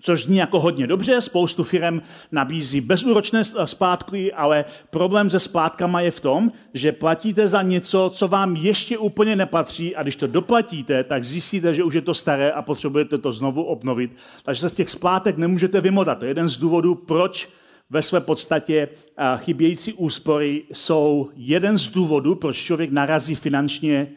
Což 0.06 0.24
zní 0.24 0.36
jako 0.36 0.60
hodně 0.60 0.86
dobře, 0.86 1.20
spoustu 1.20 1.64
firm 1.64 2.00
nabízí 2.32 2.80
bezúročné 2.80 3.44
splátky, 3.64 4.32
ale 4.32 4.64
problém 4.90 5.30
se 5.30 5.40
splátkama 5.40 6.00
je 6.00 6.10
v 6.10 6.20
tom, 6.20 6.52
že 6.74 6.92
platíte 6.92 7.48
za 7.48 7.62
něco, 7.62 8.10
co 8.14 8.28
vám 8.28 8.56
ještě 8.56 8.98
úplně 8.98 9.36
nepatří 9.36 9.96
a 9.96 10.02
když 10.02 10.16
to 10.16 10.26
doplatíte, 10.26 11.04
tak 11.04 11.24
zjistíte, 11.24 11.74
že 11.74 11.84
už 11.84 11.94
je 11.94 12.00
to 12.00 12.14
staré 12.14 12.52
a 12.52 12.62
potřebujete 12.62 13.18
to 13.18 13.32
znovu 13.32 13.62
obnovit. 13.62 14.10
Takže 14.42 14.60
se 14.60 14.68
z 14.68 14.72
těch 14.72 14.90
splátek 14.90 15.36
nemůžete 15.36 15.80
vymotat. 15.80 16.18
To 16.18 16.24
je 16.24 16.30
jeden 16.30 16.48
z 16.48 16.56
důvodů, 16.56 16.94
proč 16.94 17.48
ve 17.90 18.02
své 18.02 18.20
podstatě 18.20 18.88
chybějící 19.36 19.92
úspory 19.92 20.62
jsou 20.72 21.30
jeden 21.36 21.78
z 21.78 21.86
důvodů, 21.86 22.34
proč 22.34 22.56
člověk 22.56 22.90
narazí 22.90 23.34
finančně 23.34 24.08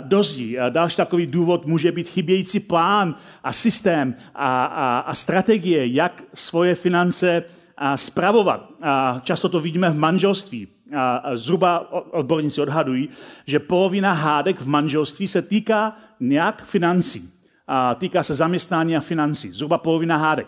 dozí. 0.00 0.56
Další 0.68 0.96
takový 0.96 1.26
důvod 1.26 1.66
může 1.66 1.92
být 1.92 2.08
chybějící 2.08 2.60
plán 2.60 3.14
a 3.44 3.52
systém 3.52 4.14
a, 4.34 4.64
a, 4.64 4.98
a 4.98 5.14
strategie, 5.14 5.86
jak 5.86 6.22
svoje 6.34 6.74
finance 6.74 7.42
spravovat. 7.94 8.68
Často 9.22 9.48
to 9.48 9.60
vidíme 9.60 9.90
v 9.90 9.98
manželství. 9.98 10.68
Zhruba 11.34 11.92
odborníci 12.12 12.60
odhadují, 12.60 13.08
že 13.46 13.58
polovina 13.58 14.12
hádek 14.12 14.60
v 14.60 14.66
manželství 14.66 15.28
se 15.28 15.42
týká 15.42 15.96
nějak 16.20 16.64
financí. 16.64 17.30
A 17.70 17.94
týká 17.94 18.22
se 18.22 18.34
zaměstnání 18.34 18.96
a 18.96 19.00
financí. 19.00 19.50
Zhruba 19.50 19.78
polovina 19.78 20.16
hádek. 20.16 20.46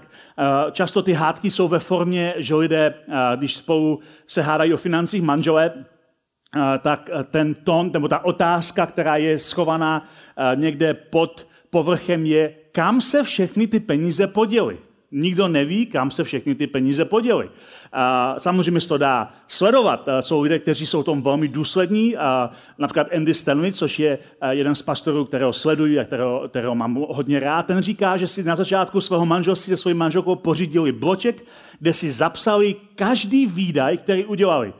Často 0.72 1.02
ty 1.02 1.12
hádky 1.12 1.50
jsou 1.50 1.68
ve 1.68 1.78
formě, 1.78 2.34
že 2.36 2.54
lidé, 2.54 2.94
když 3.36 3.56
spolu 3.56 4.00
se 4.26 4.42
hádají 4.42 4.74
o 4.74 4.76
financích, 4.76 5.22
manželé 5.22 5.72
tak 6.82 7.10
ten 7.30 7.54
tón, 7.54 7.90
nebo 7.92 8.08
ta 8.08 8.24
otázka, 8.24 8.86
která 8.86 9.16
je 9.16 9.38
schovaná 9.38 10.08
někde 10.54 10.94
pod 10.94 11.46
povrchem, 11.70 12.26
je, 12.26 12.54
kam 12.72 13.00
se 13.00 13.22
všechny 13.22 13.66
ty 13.66 13.80
peníze 13.80 14.26
poděly. 14.26 14.78
Nikdo 15.12 15.48
neví, 15.48 15.86
kam 15.86 16.10
se 16.10 16.24
všechny 16.24 16.54
ty 16.54 16.66
peníze 16.66 17.04
poděly. 17.04 17.50
Samozřejmě 18.38 18.80
se 18.80 18.88
to 18.88 18.98
dá 18.98 19.32
sledovat. 19.46 20.08
Jsou 20.20 20.42
lidé, 20.42 20.58
kteří 20.58 20.86
jsou 20.86 21.02
tom 21.02 21.22
velmi 21.22 21.48
důslední. 21.48 22.16
A 22.16 22.50
například 22.78 23.06
Andy 23.16 23.34
Stanley, 23.34 23.72
což 23.72 23.98
je 23.98 24.18
jeden 24.50 24.74
z 24.74 24.82
pastorů, 24.82 25.24
kterého 25.24 25.52
sleduji 25.52 25.98
a 25.98 26.04
kterého, 26.04 26.48
kterého 26.48 26.74
mám 26.74 26.94
hodně 26.94 27.40
rád, 27.40 27.66
ten 27.66 27.82
říká, 27.82 28.16
že 28.16 28.26
si 28.26 28.42
na 28.42 28.56
začátku 28.56 29.00
svého 29.00 29.26
manželství 29.26 29.70
se 29.70 29.76
svou 29.76 29.94
manželkou 29.94 30.36
pořídili 30.36 30.92
bloček, 30.92 31.44
kde 31.80 31.92
si 31.92 32.12
zapsali 32.12 32.74
každý 32.94 33.46
výdaj, 33.46 33.96
který 33.96 34.24
udělali 34.24 34.72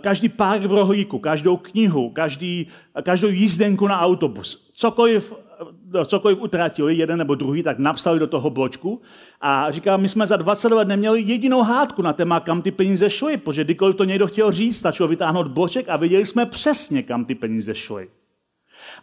každý 0.00 0.28
pár 0.28 0.66
v 0.66 0.72
rohlíku, 0.72 1.18
každou 1.18 1.56
knihu, 1.56 2.10
každý, 2.10 2.66
každou 3.02 3.28
jízdenku 3.28 3.88
na 3.88 4.00
autobus. 4.00 4.70
Cokoliv, 4.74 5.32
cokoliv 6.06 6.38
utratili, 6.40 6.94
jeden 6.94 7.18
nebo 7.18 7.34
druhý, 7.34 7.62
tak 7.62 7.78
napsali 7.78 8.18
do 8.18 8.26
toho 8.26 8.50
bločku 8.50 9.02
a 9.40 9.70
říká, 9.70 9.96
my 9.96 10.08
jsme 10.08 10.26
za 10.26 10.36
20 10.36 10.72
let 10.72 10.88
neměli 10.88 11.20
jedinou 11.20 11.62
hádku 11.62 12.02
na 12.02 12.12
téma, 12.12 12.40
kam 12.40 12.62
ty 12.62 12.70
peníze 12.70 13.10
šly, 13.10 13.36
protože 13.36 13.64
kdykoliv 13.64 13.96
to 13.96 14.04
někdo 14.04 14.26
chtěl 14.26 14.52
říct, 14.52 14.76
stačilo 14.76 15.08
vytáhnout 15.08 15.46
bloček 15.46 15.88
a 15.88 15.96
věděli 15.96 16.26
jsme 16.26 16.46
přesně, 16.46 17.02
kam 17.02 17.24
ty 17.24 17.34
peníze 17.34 17.74
šly. 17.74 18.08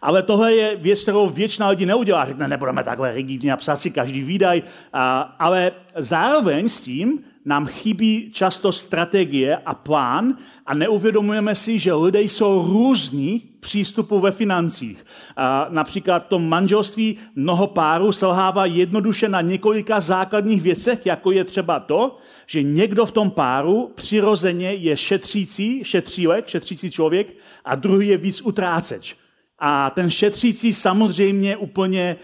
Ale 0.02 0.22
tohle 0.22 0.54
je 0.54 0.76
věc, 0.76 1.02
kterou 1.02 1.28
většina 1.28 1.68
lidí 1.68 1.86
neudělá. 1.86 2.24
Řekne, 2.24 2.48
nebudeme 2.48 2.84
takhle 2.84 3.14
rigidně 3.14 3.52
a 3.52 3.56
psát 3.56 3.76
si 3.76 3.90
každý 3.90 4.22
výdaj. 4.22 4.62
A, 4.92 5.18
ale 5.38 5.72
zároveň 5.96 6.68
s 6.68 6.80
tím 6.80 7.24
nám 7.44 7.66
chybí 7.66 8.30
často 8.32 8.72
strategie 8.72 9.56
a 9.56 9.74
plán 9.74 10.36
a 10.66 10.74
neuvědomujeme 10.74 11.54
si, 11.54 11.78
že 11.78 11.92
lidé 11.92 12.22
jsou 12.22 12.66
různí 12.66 13.42
přístupu 13.60 14.20
ve 14.20 14.32
financích. 14.32 15.06
A 15.36 15.66
například 15.70 16.24
v 16.24 16.28
tom 16.28 16.48
manželství 16.48 17.16
mnoho 17.34 17.66
párů 17.66 18.12
selhává 18.12 18.66
jednoduše 18.66 19.28
na 19.28 19.40
několika 19.40 20.00
základních 20.00 20.62
věcech, 20.62 21.06
jako 21.06 21.30
je 21.32 21.44
třeba 21.44 21.80
to, 21.80 22.18
že 22.46 22.62
někdo 22.62 23.06
v 23.06 23.10
tom 23.10 23.30
páru 23.30 23.92
přirozeně 23.94 24.72
je 24.72 24.96
šetřící, 24.96 25.84
šetřílek, 25.84 26.48
šetřící 26.48 26.90
člověk 26.90 27.36
a 27.64 27.74
druhý 27.74 28.08
je 28.08 28.16
víc 28.16 28.42
utráceč. 28.42 29.16
A 29.58 29.90
ten 29.90 30.10
šetřící 30.10 30.74
samozřejmě 30.74 31.56
úplně, 31.56 32.16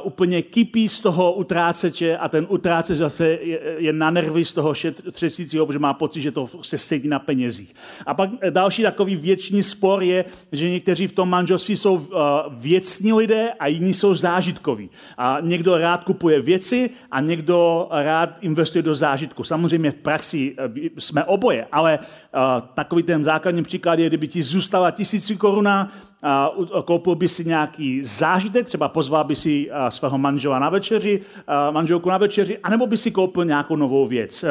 uh, 0.00 0.06
úplně 0.06 0.42
kypí 0.42 0.88
z 0.88 1.00
toho 1.00 1.32
utráceče 1.32 2.16
a 2.16 2.28
ten 2.28 2.46
utráceč 2.48 2.98
zase 2.98 3.28
je, 3.28 3.60
je 3.78 3.92
na 3.92 4.10
nervy 4.10 4.44
z 4.44 4.52
toho 4.52 4.74
šetřícího, 4.74 5.66
protože 5.66 5.78
má 5.78 5.94
pocit, 5.94 6.20
že 6.20 6.32
to 6.32 6.50
se 6.62 6.78
sedí 6.78 7.08
na 7.08 7.18
penězích. 7.18 7.74
A 8.06 8.14
pak 8.14 8.30
další 8.50 8.82
takový 8.82 9.16
věčný 9.16 9.62
spor 9.62 10.02
je, 10.02 10.24
že 10.52 10.70
někteří 10.70 11.06
v 11.06 11.12
tom 11.12 11.30
manželství 11.30 11.76
jsou 11.76 11.94
uh, 11.94 12.04
věcní 12.50 13.12
lidé 13.12 13.50
a 13.60 13.66
jiní 13.66 13.94
jsou 13.94 14.14
zážitkoví. 14.14 14.90
A 15.18 15.38
někdo 15.40 15.78
rád 15.78 16.04
kupuje 16.04 16.40
věci 16.40 16.90
a 17.10 17.20
někdo 17.20 17.88
rád 17.90 18.30
investuje 18.40 18.82
do 18.82 18.94
zážitku. 18.94 19.44
Samozřejmě 19.44 19.90
v 19.90 19.94
praxi 19.94 20.56
jsme 20.98 21.24
oboje, 21.24 21.66
ale 21.72 21.98
takový 22.74 23.02
ten 23.02 23.24
základní 23.24 23.62
příklad 23.62 23.98
je, 23.98 24.06
kdyby 24.06 24.28
ti 24.28 24.42
zůstala 24.42 24.90
tisíc 24.90 25.32
koruna, 25.38 25.92
koupil 26.84 27.14
by 27.14 27.28
si 27.28 27.44
nějaký 27.44 28.04
zážitek, 28.04 28.66
třeba 28.66 28.88
pozval 28.88 29.24
by 29.24 29.36
si 29.36 29.70
svého 29.88 30.18
manžela 30.18 30.58
na 30.58 30.68
večeři, 30.68 31.20
manželku 31.70 32.08
na 32.08 32.18
večeři, 32.18 32.58
anebo 32.58 32.86
by 32.86 32.96
si 32.96 33.10
koupil 33.10 33.44
nějakou 33.44 33.76
novou 33.76 34.06
věc. 34.06 34.44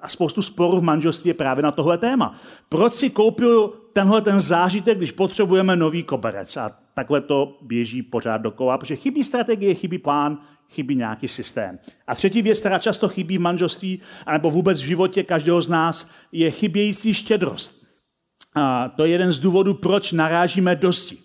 A 0.00 0.08
spoustu 0.08 0.42
sporů 0.42 0.76
v 0.76 0.82
manželství 0.82 1.28
je 1.28 1.34
právě 1.34 1.62
na 1.62 1.70
tohle 1.70 1.98
téma. 1.98 2.34
Proč 2.68 2.92
si 2.92 3.10
koupil 3.10 3.72
tenhle 3.92 4.20
ten 4.20 4.40
zážitek, 4.40 4.98
když 4.98 5.12
potřebujeme 5.12 5.76
nový 5.76 6.02
koberec? 6.02 6.56
A 6.56 6.70
takhle 6.94 7.20
to 7.20 7.56
běží 7.62 8.02
pořád 8.02 8.38
dokola, 8.38 8.78
protože 8.78 8.96
chybí 8.96 9.24
strategie, 9.24 9.74
chybí 9.74 9.98
plán, 9.98 10.38
chybí 10.72 10.94
nějaký 10.94 11.28
systém. 11.28 11.78
A 12.06 12.14
třetí 12.14 12.42
věc, 12.42 12.60
která 12.60 12.78
často 12.78 13.08
chybí 13.08 13.38
v 13.38 13.40
manželství, 13.40 14.00
anebo 14.26 14.50
vůbec 14.50 14.80
v 14.80 14.84
životě 14.84 15.22
každého 15.22 15.62
z 15.62 15.68
nás, 15.68 16.10
je 16.32 16.50
chybějící 16.50 17.14
štědrost. 17.14 17.82
A 18.54 18.88
to 18.88 19.04
je 19.04 19.10
jeden 19.10 19.32
z 19.32 19.38
důvodů, 19.38 19.74
proč 19.74 20.12
narážíme 20.12 20.76
dosti. 20.76 21.18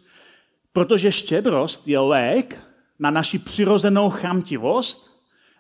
Protože 0.74 1.12
štědrost 1.12 1.88
je 1.88 2.00
lék 2.00 2.60
na 3.00 3.12
naši 3.12 3.40
přirozenou 3.40 4.10
chamtivost 4.10 5.08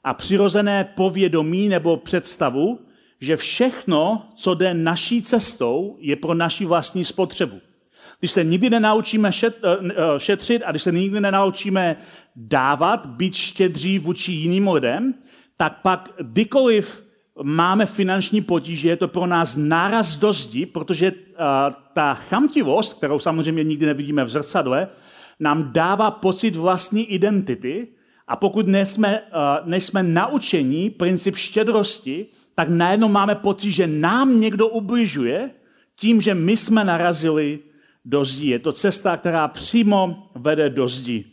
a 0.03 0.13
přirozené 0.13 0.93
povědomí 0.95 1.69
nebo 1.69 1.97
představu, 1.97 2.79
že 3.19 3.37
všechno, 3.37 4.31
co 4.35 4.53
jde 4.53 4.73
naší 4.73 5.21
cestou, 5.21 5.97
je 5.99 6.15
pro 6.15 6.33
naši 6.33 6.65
vlastní 6.65 7.05
spotřebu. 7.05 7.61
Když 8.19 8.31
se 8.31 8.43
nikdy 8.43 8.69
nenaučíme 8.69 9.31
eh, 9.43 9.49
eh, 9.49 9.95
šetřit 10.17 10.63
a 10.65 10.71
když 10.71 10.83
se 10.83 10.91
nikdy 10.91 11.21
nenaučíme 11.21 11.95
dávat, 12.35 13.05
být 13.05 13.35
štědří 13.35 13.99
vůči 13.99 14.31
jiným 14.31 14.67
lidem, 14.67 15.13
tak 15.57 15.81
pak 15.81 16.09
kdykoliv 16.21 17.03
máme 17.43 17.85
finanční 17.85 18.41
potíže, 18.41 18.89
je 18.89 18.95
to 18.95 19.07
pro 19.07 19.25
nás 19.25 19.55
náraz 19.55 20.15
do 20.15 20.33
zdi, 20.33 20.65
protože 20.65 21.11
uh, 21.11 21.17
ta 21.93 22.13
chamtivost, 22.13 22.93
kterou 22.93 23.19
samozřejmě 23.19 23.63
nikdy 23.63 23.85
nevidíme 23.85 24.23
v 24.23 24.29
zrcadle, 24.29 24.87
nám 25.39 25.69
dává 25.73 26.11
pocit 26.11 26.55
vlastní 26.55 27.11
identity. 27.13 27.87
A 28.27 28.35
pokud 28.35 28.67
nejsme, 28.67 29.21
nejsme 29.65 30.03
naučení 30.03 30.89
princip 30.89 31.35
štědrosti, 31.35 32.25
tak 32.55 32.69
najednou 32.69 33.07
máme 33.07 33.35
pocit, 33.35 33.71
že 33.71 33.87
nám 33.87 34.39
někdo 34.39 34.67
ubližuje 34.67 35.49
tím, 35.95 36.21
že 36.21 36.33
my 36.33 36.57
jsme 36.57 36.83
narazili 36.83 37.59
do 38.07 38.25
zdi. 38.25 38.49
Je 38.49 38.59
to 38.59 38.71
cesta, 38.71 39.17
která 39.17 39.47
přímo 39.47 40.29
vede 40.35 40.69
do 40.69 40.87
zdi. 40.87 41.25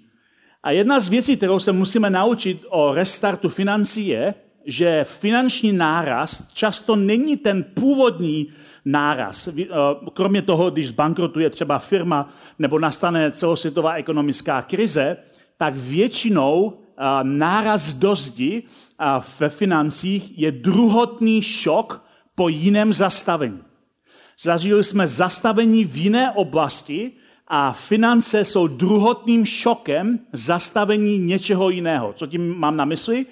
A 0.63 0.71
jedna 0.71 1.01
z 1.01 1.09
věcí, 1.09 1.37
kterou 1.37 1.59
se 1.59 1.73
musíme 1.73 2.11
naučit 2.11 2.65
o 2.69 2.95
restartu 2.95 3.49
financí, 3.49 4.07
je, 4.07 4.35
že 4.67 5.05
finanční 5.05 5.73
nárast 5.73 6.53
často 6.55 6.97
není 6.97 7.37
ten 7.37 7.63
původní 7.63 8.47
náraz. 8.85 9.49
Eh, 9.49 9.67
kromě 10.13 10.43
toho, 10.43 10.71
když 10.71 10.89
zbankrotuje 10.89 11.51
třeba 11.51 11.79
firma 11.79 12.29
nebo 12.59 12.79
nastane 12.79 13.33
celosvětová 13.33 13.95
ekonomická 13.95 14.63
krize, 14.63 15.17
tak 15.57 15.77
většinou 15.77 16.79
náraz 17.23 17.93
do 17.93 18.15
zdi 18.15 18.63
ve 19.41 19.49
financích 19.49 20.39
je 20.39 20.53
druhotný 20.53 21.43
šok 21.43 22.05
po 22.35 22.49
jiném 22.49 22.93
zastavení. 22.93 23.59
Zažili 24.41 24.85
jsme 24.85 25.07
zastavení 25.07 25.85
v 25.85 25.97
jiné 25.97 26.33
oblasti 26.33 27.13
a 27.49 27.73
finance 27.73 28.45
jsou 28.45 28.67
druhotným 28.67 29.47
šokem 29.47 30.19
zastavení 30.33 31.19
něčeho 31.19 31.71
jiného. 31.71 32.13
Co 32.17 32.27
tím 32.27 32.55
mám 32.59 32.77
na 32.77 32.85
mysli? 32.85 33.27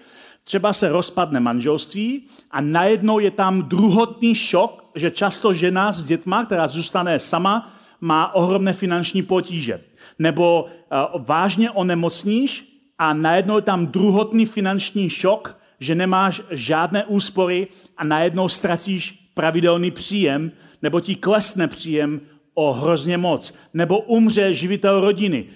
Třeba 0.44 0.72
se 0.72 0.88
rozpadne 0.88 1.40
manželství 1.40 2.24
a 2.50 2.60
najednou 2.60 3.18
je 3.18 3.30
tam 3.30 3.62
druhotný 3.62 4.34
šok, 4.34 4.90
že 4.94 5.10
často 5.10 5.54
žena 5.54 5.92
s 5.92 6.04
dětma, 6.04 6.44
která 6.44 6.68
zůstane 6.68 7.20
sama, 7.20 7.74
má 8.00 8.34
ohromné 8.34 8.72
finanční 8.72 9.22
potíže. 9.22 9.80
Nebo 10.18 10.62
uh, 10.62 11.24
vážně 11.24 11.70
onemocníš 11.70 12.72
a 12.98 13.12
najednou 13.12 13.56
je 13.56 13.62
tam 13.62 13.86
druhotný 13.86 14.46
finanční 14.46 15.10
šok, 15.10 15.58
že 15.80 15.94
nemáš 15.94 16.42
žádné 16.50 17.04
úspory 17.04 17.66
a 17.96 18.04
najednou 18.04 18.48
ztracíš 18.48 19.30
pravidelný 19.34 19.90
příjem, 19.90 20.52
nebo 20.82 21.00
ti 21.00 21.14
klesne 21.14 21.68
příjem 21.68 22.20
o 22.54 22.72
hrozně 22.72 23.18
moc, 23.18 23.54
nebo 23.74 23.98
umře 23.98 24.54
živitel 24.54 25.00
rodiny. 25.00 25.46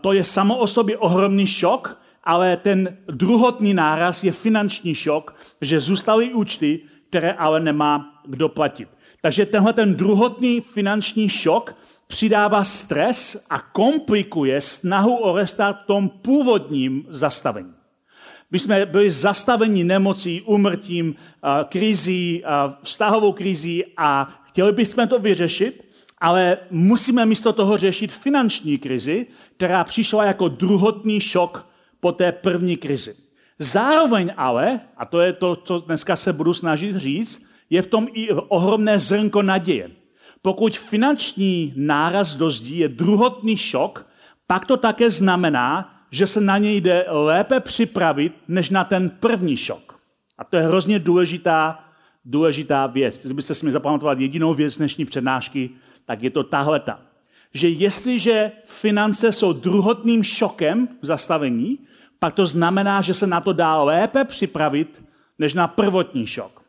To 0.00 0.12
je 0.12 0.24
samo 0.24 0.56
o 0.56 0.66
sobě 0.66 0.98
ohromný 0.98 1.46
šok, 1.46 2.00
ale 2.24 2.56
ten 2.56 2.96
druhotný 3.06 3.74
náraz 3.74 4.24
je 4.24 4.32
finanční 4.32 4.94
šok, 4.94 5.34
že 5.60 5.80
zůstaly 5.80 6.34
účty, 6.34 6.80
které 7.08 7.32
ale 7.32 7.60
nemá 7.60 8.22
kdo 8.26 8.48
platit. 8.48 8.88
Takže 9.22 9.46
tenhle 9.46 9.72
ten 9.72 9.94
druhotný 9.94 10.60
finanční 10.60 11.28
šok 11.28 11.74
přidává 12.06 12.64
stres 12.64 13.46
a 13.50 13.58
komplikuje 13.58 14.60
snahu 14.60 15.16
o 15.16 15.36
restart 15.36 15.76
v 15.82 15.86
tom 15.86 16.08
původním 16.08 17.04
zastavení. 17.08 17.72
My 18.50 18.58
jsme 18.58 18.86
byli 18.86 19.10
zastaveni 19.10 19.84
nemocí, 19.84 20.42
umrtím, 20.42 21.14
krizí, 21.68 22.42
vztahovou 22.82 23.32
krizí 23.32 23.84
a 23.96 24.28
chtěli 24.56 24.72
bychom 24.72 25.08
to 25.08 25.18
vyřešit, 25.18 25.84
ale 26.18 26.58
musíme 26.70 27.26
místo 27.26 27.52
toho 27.52 27.76
řešit 27.76 28.12
finanční 28.12 28.78
krizi, 28.78 29.26
která 29.56 29.84
přišla 29.84 30.24
jako 30.24 30.48
druhotný 30.48 31.20
šok 31.20 31.66
po 32.00 32.12
té 32.12 32.32
první 32.32 32.76
krizi. 32.76 33.14
Zároveň 33.58 34.32
ale, 34.36 34.80
a 34.96 35.04
to 35.04 35.20
je 35.20 35.32
to, 35.32 35.56
co 35.56 35.78
dneska 35.78 36.16
se 36.16 36.32
budu 36.32 36.54
snažit 36.54 36.96
říct, 36.96 37.44
je 37.70 37.82
v 37.82 37.86
tom 37.86 38.08
i 38.12 38.32
ohromné 38.32 38.98
zrnko 38.98 39.42
naděje. 39.42 39.90
Pokud 40.42 40.78
finanční 40.78 41.72
náraz 41.76 42.34
do 42.34 42.50
zdí 42.50 42.78
je 42.78 42.88
druhotný 42.88 43.56
šok, 43.56 44.06
pak 44.46 44.64
to 44.64 44.76
také 44.76 45.10
znamená, 45.10 45.92
že 46.10 46.26
se 46.26 46.40
na 46.40 46.58
něj 46.58 46.80
jde 46.80 47.04
lépe 47.08 47.60
připravit, 47.60 48.32
než 48.48 48.70
na 48.70 48.84
ten 48.84 49.10
první 49.10 49.56
šok. 49.56 50.00
A 50.38 50.44
to 50.44 50.56
je 50.56 50.62
hrozně 50.62 50.98
důležitá, 50.98 51.85
důležitá 52.26 52.86
věc. 52.86 53.20
Kdybyste 53.24 53.54
si 53.54 53.66
mi 53.66 53.72
zapamatovat 53.72 54.20
jedinou 54.20 54.54
věc 54.54 54.78
dnešní 54.78 55.04
přednášky, 55.04 55.70
tak 56.04 56.22
je 56.22 56.30
to 56.30 56.42
tahle 56.42 56.80
ta. 56.80 57.00
Že 57.54 57.68
jestliže 57.68 58.52
finance 58.64 59.32
jsou 59.32 59.52
druhotným 59.52 60.22
šokem 60.22 60.88
v 61.02 61.06
zastavení, 61.06 61.78
pak 62.18 62.34
to 62.34 62.46
znamená, 62.46 63.02
že 63.02 63.14
se 63.14 63.26
na 63.26 63.40
to 63.40 63.52
dá 63.52 63.82
lépe 63.82 64.24
připravit, 64.24 65.02
než 65.38 65.54
na 65.54 65.68
prvotní 65.68 66.26
šok. 66.26 66.62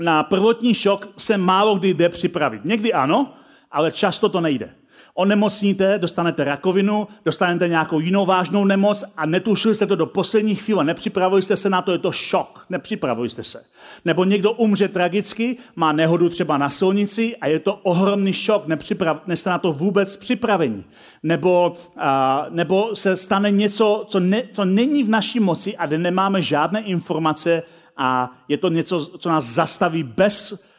Na 0.00 0.22
prvotní 0.22 0.74
šok 0.74 1.08
se 1.16 1.38
málo 1.38 1.76
kdy 1.76 1.94
jde 1.94 2.08
připravit. 2.08 2.64
Někdy 2.64 2.92
ano, 2.92 3.34
ale 3.70 3.90
často 3.92 4.28
to 4.28 4.40
nejde 4.40 4.79
onemocníte, 5.14 5.98
dostanete 5.98 6.44
rakovinu, 6.44 7.08
dostanete 7.24 7.68
nějakou 7.68 8.00
jinou 8.00 8.26
vážnou 8.26 8.64
nemoc 8.64 9.04
a 9.16 9.26
netušili 9.26 9.74
jste 9.74 9.86
to 9.86 9.96
do 9.96 10.06
poslední 10.06 10.54
chvíle, 10.54 10.84
nepřipravili 10.84 11.42
jste 11.42 11.56
se 11.56 11.70
na 11.70 11.82
to, 11.82 11.92
je 11.92 11.98
to 11.98 12.12
šok, 12.12 12.64
nepřipravili 12.70 13.28
jste 13.28 13.44
se. 13.44 13.64
Nebo 14.04 14.24
někdo 14.24 14.52
umře 14.52 14.88
tragicky, 14.88 15.56
má 15.76 15.92
nehodu 15.92 16.28
třeba 16.28 16.58
na 16.58 16.70
silnici 16.70 17.36
a 17.36 17.46
je 17.46 17.58
to 17.58 17.74
ohromný 17.74 18.32
šok, 18.32 18.66
nepřiprav, 18.66 19.26
nejste 19.26 19.50
na 19.50 19.58
to 19.58 19.72
vůbec 19.72 20.16
připraveni. 20.16 20.84
Nebo, 21.22 21.74
a, 21.96 22.46
nebo 22.50 22.96
se 22.96 23.16
stane 23.16 23.50
něco, 23.50 24.06
co, 24.08 24.20
ne, 24.20 24.42
co 24.52 24.64
není 24.64 25.04
v 25.04 25.08
naší 25.08 25.40
moci 25.40 25.76
a 25.76 25.86
kde 25.86 25.98
nemáme 25.98 26.42
žádné 26.42 26.80
informace 26.80 27.62
a 27.96 28.30
je 28.48 28.58
to 28.58 28.68
něco, 28.68 29.06
co 29.06 29.28
nás 29.28 29.44
zastaví 29.44 30.02
bez 30.02 30.69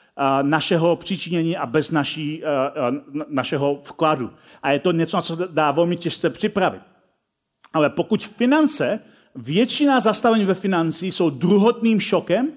našeho 0.42 0.96
přičinění 0.96 1.58
a 1.58 1.66
bez 1.66 1.92
naší, 1.92 2.44
našeho 3.30 3.82
vkladu. 3.84 4.30
A 4.64 4.72
je 4.72 4.80
to 4.80 4.92
něco, 4.92 5.18
na 5.18 5.22
co 5.22 5.36
dá 5.36 5.72
velmi 5.72 5.98
těžce 5.98 6.30
připravit. 6.30 6.82
Ale 7.74 7.90
pokud 7.90 8.26
finance, 8.26 9.00
většina 9.36 10.00
zastavení 10.00 10.46
ve 10.46 10.54
financí 10.54 11.12
jsou 11.12 11.30
druhotným 11.30 12.00
šokem, 12.00 12.48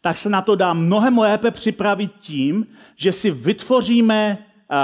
tak 0.00 0.16
se 0.16 0.28
na 0.28 0.42
to 0.42 0.54
dá 0.54 0.72
mnohem 0.72 1.18
lépe 1.18 1.50
připravit 1.50 2.12
tím, 2.20 2.66
že 2.96 3.12
si 3.12 3.30
vytvoříme 3.30 4.38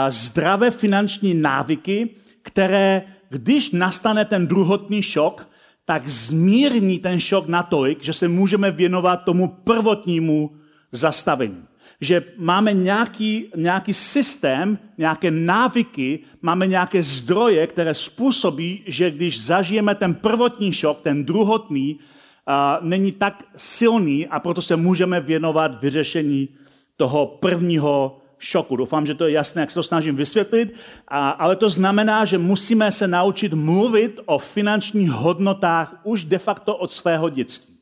zdravé 0.09 0.71
finanční 0.71 1.35
návyky, 1.35 2.11
které, 2.43 3.03
když 3.29 3.71
nastane 3.71 4.25
ten 4.25 4.47
druhotný 4.47 5.03
šok, 5.03 5.49
tak 5.85 6.09
zmírní 6.09 6.99
ten 6.99 7.21
šok 7.21 7.49
natolik, 7.49 8.03
že 8.03 8.13
se 8.13 8.29
můžeme 8.29 8.71
věnovat 8.71 9.17
tomu 9.17 9.49
prvotnímu 9.49 10.57
zastavení 10.93 11.70
že 12.01 12.25
máme 12.37 12.73
nějaký, 12.73 13.47
nějaký 13.57 13.95
systém, 13.95 14.79
nějaké 14.99 15.31
návyky, 15.31 16.19
máme 16.43 16.67
nějaké 16.67 17.03
zdroje, 17.03 17.67
které 17.67 17.95
způsobí, 17.95 18.83
že 18.87 19.11
když 19.11 19.45
zažijeme 19.45 19.95
ten 19.95 20.15
prvotní 20.15 20.73
šok, 20.73 21.01
ten 21.03 21.25
druhotný, 21.25 21.99
a 22.47 22.79
není 22.83 23.13
tak 23.13 23.45
silný 23.57 24.27
a 24.27 24.41
proto 24.41 24.63
se 24.63 24.77
můžeme 24.77 25.21
věnovat 25.21 25.81
vyřešení 25.81 26.49
toho 26.97 27.27
prvního 27.27 28.19
šoku. 28.39 28.77
Doufám, 28.77 29.07
že 29.07 29.15
to 29.15 29.25
je 29.25 29.33
jasné, 29.33 29.61
jak 29.61 29.71
se 29.71 29.75
to 29.75 29.83
snažím 29.83 30.17
vysvětlit, 30.17 30.75
a, 31.09 31.31
ale 31.31 31.57
to 31.57 31.71
znamená, 31.71 32.25
že 32.25 32.39
musíme 32.39 32.93
se 32.93 33.09
naučit 33.09 33.53
mluvit 33.53 34.21
o 34.27 34.39
finančních 34.39 35.11
hodnotách 35.11 36.01
už 36.05 36.25
de 36.25 36.39
facto 36.39 36.77
od 36.77 36.93
svého 36.93 37.29
dětství. 37.29 37.79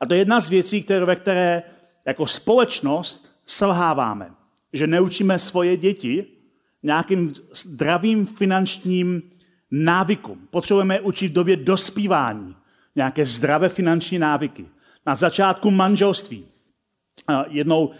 A 0.00 0.06
to 0.06 0.14
je 0.14 0.20
jedna 0.20 0.40
z 0.40 0.48
věcí, 0.48 0.82
které, 0.82 1.04
ve 1.04 1.16
které 1.16 1.62
jako 2.04 2.26
společnost 2.26 3.28
selháváme, 3.46 4.30
že 4.72 4.86
neučíme 4.86 5.38
svoje 5.38 5.76
děti 5.76 6.26
nějakým 6.82 7.32
zdravým 7.54 8.26
finančním 8.26 9.22
návykům. 9.70 10.38
Potřebujeme 10.50 11.00
učit 11.00 11.28
v 11.28 11.32
době 11.32 11.56
dospívání 11.56 12.56
nějaké 12.96 13.26
zdravé 13.26 13.68
finanční 13.68 14.18
návyky. 14.18 14.66
Na 15.06 15.14
začátku 15.14 15.70
manželství. 15.70 16.44
Jednou 17.48 17.90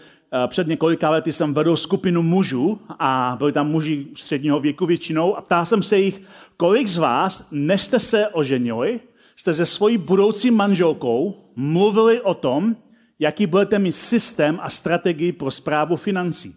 před 0.47 0.67
několika 0.67 1.09
lety 1.09 1.33
jsem 1.33 1.53
vedl 1.53 1.77
skupinu 1.77 2.23
mužů 2.23 2.79
a 2.99 3.35
byli 3.37 3.51
tam 3.51 3.71
muži 3.71 4.07
středního 4.15 4.59
věku 4.59 4.85
většinou 4.85 5.35
a 5.35 5.41
ptal 5.41 5.65
jsem 5.65 5.83
se 5.83 5.99
jich, 5.99 6.21
kolik 6.57 6.87
z 6.87 6.97
vás, 6.97 7.47
než 7.51 7.81
jste 7.81 7.99
se 7.99 8.27
oženili, 8.27 8.99
jste 9.35 9.53
se 9.53 9.65
svojí 9.65 9.97
budoucí 9.97 10.51
manželkou 10.51 11.35
mluvili 11.55 12.21
o 12.21 12.33
tom, 12.33 12.75
jaký 13.23 13.47
budete 13.47 13.79
mít 13.79 13.91
systém 13.91 14.59
a 14.61 14.69
strategii 14.69 15.31
pro 15.31 15.51
zprávu 15.51 15.95
financí. 15.95 16.55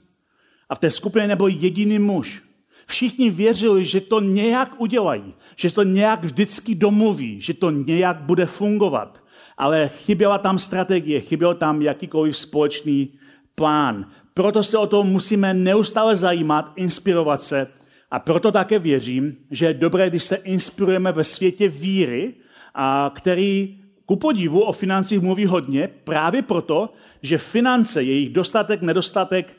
A 0.69 0.75
v 0.75 0.79
té 0.79 0.91
skupině 0.91 1.27
nebyl 1.27 1.47
jediný 1.47 1.99
muž. 1.99 2.43
Všichni 2.87 3.31
věřili, 3.31 3.85
že 3.85 4.01
to 4.01 4.21
nějak 4.21 4.81
udělají, 4.81 5.35
že 5.57 5.71
to 5.71 5.83
nějak 5.83 6.25
vždycky 6.25 6.75
domluví, 6.75 7.41
že 7.41 7.55
to 7.55 7.71
nějak 7.71 8.17
bude 8.17 8.47
fungovat. 8.47 9.23
Ale 9.59 9.91
chyběla 10.05 10.39
tam 10.39 10.59
strategie, 10.59 11.21
chyběl 11.21 11.55
tam 11.55 11.83
jakýkoliv 11.83 12.37
společný 12.37 13.09
plán. 13.55 14.11
Proto 14.35 14.63
se 14.63 14.79
o 14.79 14.87
to 14.87 15.05
musíme 15.05 15.55
neustále 15.55 16.17
zajímat, 16.17 16.73
inspirovat 16.77 17.43
se. 17.43 17.67
A 18.11 18.19
proto 18.19 18.53
také 18.53 18.79
věřím, 18.79 19.37
že 19.51 19.67
je 19.67 19.75
dobré, 19.75 20.11
když 20.11 20.25
se 20.25 20.37
inspirujeme 20.37 21.13
ve 21.13 21.25
světě 21.25 21.69
víry, 21.69 22.35
a 22.75 23.11
který 23.15 23.79
ku 24.07 24.17
podivu 24.17 24.61
o 24.61 24.73
financích 24.73 25.21
mluví 25.21 25.47
hodně 25.47 25.89
právě 26.05 26.43
proto, 26.43 26.93
že 27.23 27.39
finance, 27.39 28.03
jejich 28.03 28.33
dostatek, 28.33 28.83
nedostatek, 28.83 29.53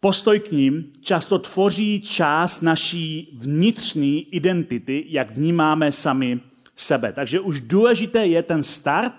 postoj 0.00 0.40
k 0.40 0.52
ním 0.52 0.92
často 1.00 1.38
tvoří 1.38 2.00
část 2.00 2.60
naší 2.60 3.38
vnitřní 3.40 4.34
identity, 4.34 5.04
jak 5.08 5.30
vnímáme 5.30 5.92
sami 5.92 6.40
sebe. 6.76 7.12
Takže 7.12 7.40
už 7.40 7.60
důležité 7.60 8.26
je 8.26 8.42
ten 8.42 8.62
start, 8.62 9.12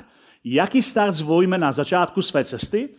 jaký 0.44 0.82
start 0.82 1.14
zvolíme 1.14 1.58
na 1.58 1.72
začátku 1.72 2.22
své 2.22 2.46
cesty. 2.46 2.90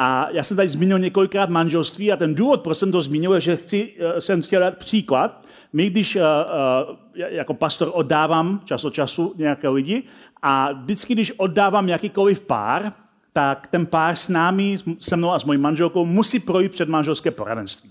A 0.00 0.28
já 0.30 0.42
jsem 0.42 0.56
tady 0.56 0.68
zmínil 0.68 0.98
několikrát 0.98 1.50
manželství 1.50 2.12
a 2.12 2.16
ten 2.16 2.34
důvod, 2.34 2.60
proč 2.60 2.78
jsem 2.78 2.92
to 2.92 3.02
zmínil, 3.02 3.34
je, 3.34 3.40
že 3.40 3.56
chci, 3.56 3.94
eh, 3.98 4.20
jsem 4.20 4.42
chtěl 4.42 4.60
dát 4.60 4.78
příklad. 4.78 5.46
My, 5.72 5.90
když 5.90 6.16
uh, 6.16 6.22
uh, 6.22 6.96
jako 7.14 7.54
pastor 7.54 7.90
oddávám 7.94 8.60
čas 8.64 8.84
od 8.84 8.94
času 8.94 9.34
nějaké 9.36 9.68
lidi 9.68 10.02
a 10.42 10.72
vždycky, 10.72 11.14
když 11.14 11.32
oddávám 11.36 11.88
jakýkoliv 11.88 12.40
pár, 12.40 12.92
tak 13.32 13.66
ten 13.66 13.86
pár 13.86 14.16
s 14.16 14.28
námi, 14.28 14.76
se 15.00 15.16
mnou 15.16 15.30
a 15.30 15.38
s 15.38 15.44
mojí 15.44 15.58
manželkou, 15.58 16.06
musí 16.06 16.40
projít 16.40 16.72
před 16.72 16.88
manželské 16.88 17.30
poradenství. 17.30 17.90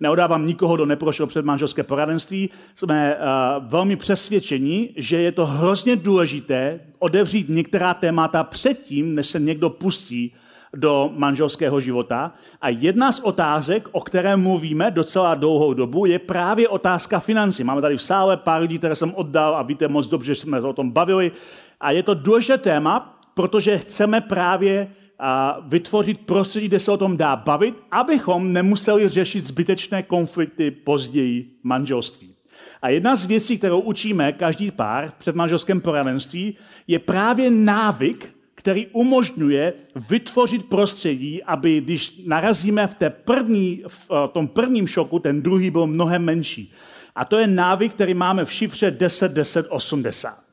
neodávám 0.00 0.46
nikoho, 0.46 0.74
kdo 0.74 0.86
neprošel 0.86 1.26
před 1.26 1.44
manželské 1.44 1.82
poradenství, 1.82 2.50
jsme 2.74 3.16
uh, 3.16 3.20
velmi 3.68 3.96
přesvědčeni, 3.96 4.90
že 4.96 5.16
je 5.16 5.32
to 5.32 5.46
hrozně 5.46 5.96
důležité 5.96 6.80
odevřít 6.98 7.48
některá 7.48 7.94
témata 7.94 8.44
předtím, 8.44 9.14
než 9.14 9.26
se 9.26 9.40
někdo 9.40 9.70
pustí 9.70 10.34
do 10.76 11.10
manželského 11.16 11.80
života. 11.80 12.32
A 12.60 12.68
jedna 12.68 13.12
z 13.12 13.20
otázek, 13.20 13.88
o 13.92 14.00
které 14.00 14.36
mluvíme 14.36 14.90
docela 14.90 15.34
dlouhou 15.34 15.74
dobu, 15.74 16.06
je 16.06 16.18
právě 16.18 16.68
otázka 16.68 17.20
financí. 17.20 17.64
Máme 17.64 17.80
tady 17.80 17.96
v 17.96 18.02
sále 18.02 18.36
pár 18.36 18.60
lidí, 18.60 18.78
které 18.78 18.94
jsem 18.94 19.14
oddal 19.14 19.56
a 19.56 19.62
víte 19.62 19.88
moc 19.88 20.06
dobře, 20.06 20.34
že 20.34 20.40
jsme 20.40 20.60
o 20.60 20.72
tom 20.72 20.90
bavili. 20.90 21.32
A 21.84 21.90
je 21.90 22.02
to 22.02 22.14
důležité 22.14 22.58
téma, 22.58 23.20
protože 23.34 23.78
chceme 23.78 24.20
právě 24.20 24.88
vytvořit 25.68 26.20
prostředí, 26.20 26.68
kde 26.68 26.80
se 26.80 26.92
o 26.92 26.96
tom 26.96 27.16
dá 27.16 27.36
bavit, 27.36 27.74
abychom 27.90 28.52
nemuseli 28.52 29.08
řešit 29.08 29.44
zbytečné 29.44 30.02
konflikty 30.02 30.70
později 30.70 31.50
manželství. 31.62 32.34
A 32.82 32.88
jedna 32.88 33.16
z 33.16 33.24
věcí, 33.24 33.58
kterou 33.58 33.80
učíme 33.80 34.32
každý 34.32 34.70
pár 34.70 35.08
v 35.08 35.14
předmanželském 35.14 35.80
poradenství, 35.80 36.56
je 36.86 36.98
právě 36.98 37.50
návyk, 37.50 38.34
který 38.54 38.86
umožňuje 38.86 39.72
vytvořit 40.08 40.68
prostředí, 40.68 41.42
aby 41.42 41.80
když 41.80 42.22
narazíme 42.26 42.86
v, 42.86 42.94
té 42.94 43.10
první, 43.10 43.82
v 43.88 44.10
eh, 44.10 44.28
tom 44.28 44.48
prvním 44.48 44.86
šoku, 44.86 45.18
ten 45.18 45.42
druhý 45.42 45.70
byl 45.70 45.86
mnohem 45.86 46.24
menší. 46.24 46.72
A 47.14 47.24
to 47.24 47.38
je 47.38 47.46
návyk, 47.46 47.92
který 47.92 48.14
máme 48.14 48.44
v 48.44 48.52
šifře 48.52 48.90
10, 48.90 49.32
10, 49.32 49.66
80. 49.70 50.43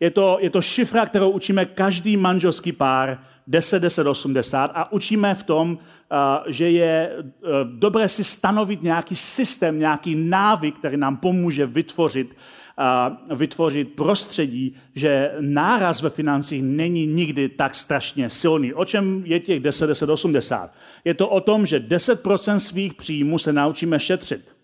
Je 0.00 0.10
to, 0.10 0.38
je 0.40 0.50
to 0.50 0.62
šifra, 0.62 1.06
kterou 1.06 1.30
učíme 1.30 1.64
každý 1.64 2.16
manželský 2.16 2.72
pár 2.72 3.18
10, 3.46 3.80
10, 3.80 4.06
80 4.06 4.70
a 4.74 4.92
učíme 4.92 5.34
v 5.34 5.42
tom, 5.42 5.78
eh, 5.78 6.16
že 6.52 6.70
je 6.70 7.10
eh, 7.10 7.48
dobré 7.64 8.08
si 8.08 8.24
stanovit 8.24 8.82
nějaký 8.82 9.16
systém, 9.16 9.78
nějaký 9.78 10.14
návyk, 10.14 10.78
který 10.78 10.96
nám 10.96 11.16
pomůže 11.16 11.66
vytvořit, 11.66 12.36
eh, 12.78 13.34
vytvořit 13.34 13.92
prostředí, 13.92 14.76
že 14.94 15.32
náraz 15.40 16.02
ve 16.02 16.10
financích 16.10 16.62
není 16.62 17.06
nikdy 17.06 17.48
tak 17.48 17.74
strašně 17.74 18.30
silný. 18.30 18.74
O 18.74 18.84
čem 18.84 19.22
je 19.26 19.40
těch 19.40 19.60
10, 19.60 19.86
10, 19.86 20.10
80? 20.10 20.74
Je 21.04 21.14
to 21.14 21.28
o 21.28 21.40
tom, 21.40 21.66
že 21.66 21.80
10% 21.80 22.60
svých 22.60 22.94
příjmů 22.94 23.38
se 23.38 23.52
naučíme 23.52 24.00
šetřit. 24.00 24.59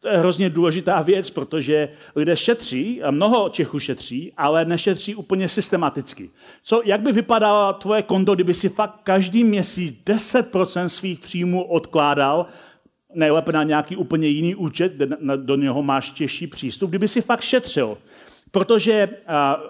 To 0.00 0.08
je 0.08 0.18
hrozně 0.18 0.50
důležitá 0.50 1.02
věc, 1.02 1.30
protože 1.30 1.88
lidé 2.16 2.36
šetří, 2.36 3.02
a 3.02 3.10
mnoho 3.10 3.48
Čechů 3.48 3.78
šetří, 3.78 4.32
ale 4.36 4.64
nešetří 4.64 5.14
úplně 5.14 5.48
systematicky. 5.48 6.30
Co, 6.62 6.82
jak 6.84 7.00
by 7.00 7.12
vypadalo 7.12 7.72
tvoje 7.72 8.02
konto, 8.02 8.34
kdyby 8.34 8.54
si 8.54 8.68
fakt 8.68 9.00
každý 9.04 9.44
měsíc 9.44 10.02
10% 10.06 10.86
svých 10.86 11.18
příjmů 11.18 11.64
odkládal, 11.64 12.46
nejlépe 13.14 13.52
na 13.52 13.62
nějaký 13.62 13.96
úplně 13.96 14.28
jiný 14.28 14.54
účet, 14.54 14.92
do 15.36 15.56
něho 15.56 15.82
máš 15.82 16.10
těžší 16.10 16.46
přístup, 16.46 16.90
kdyby 16.90 17.08
si 17.08 17.20
fakt 17.20 17.42
šetřil. 17.42 17.98
Protože 18.50 19.08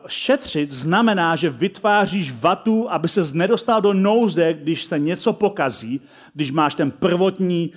šetřit 0.06 0.70
znamená, 0.70 1.36
že 1.36 1.50
vytváříš 1.50 2.32
vatu, 2.32 2.92
aby 2.92 3.08
se 3.08 3.20
nedostal 3.32 3.82
do 3.82 3.92
nouze, 3.92 4.54
když 4.54 4.84
se 4.84 4.98
něco 4.98 5.32
pokazí, 5.32 6.00
když 6.34 6.50
máš 6.50 6.74
ten 6.74 6.90
prvotní 6.90 7.72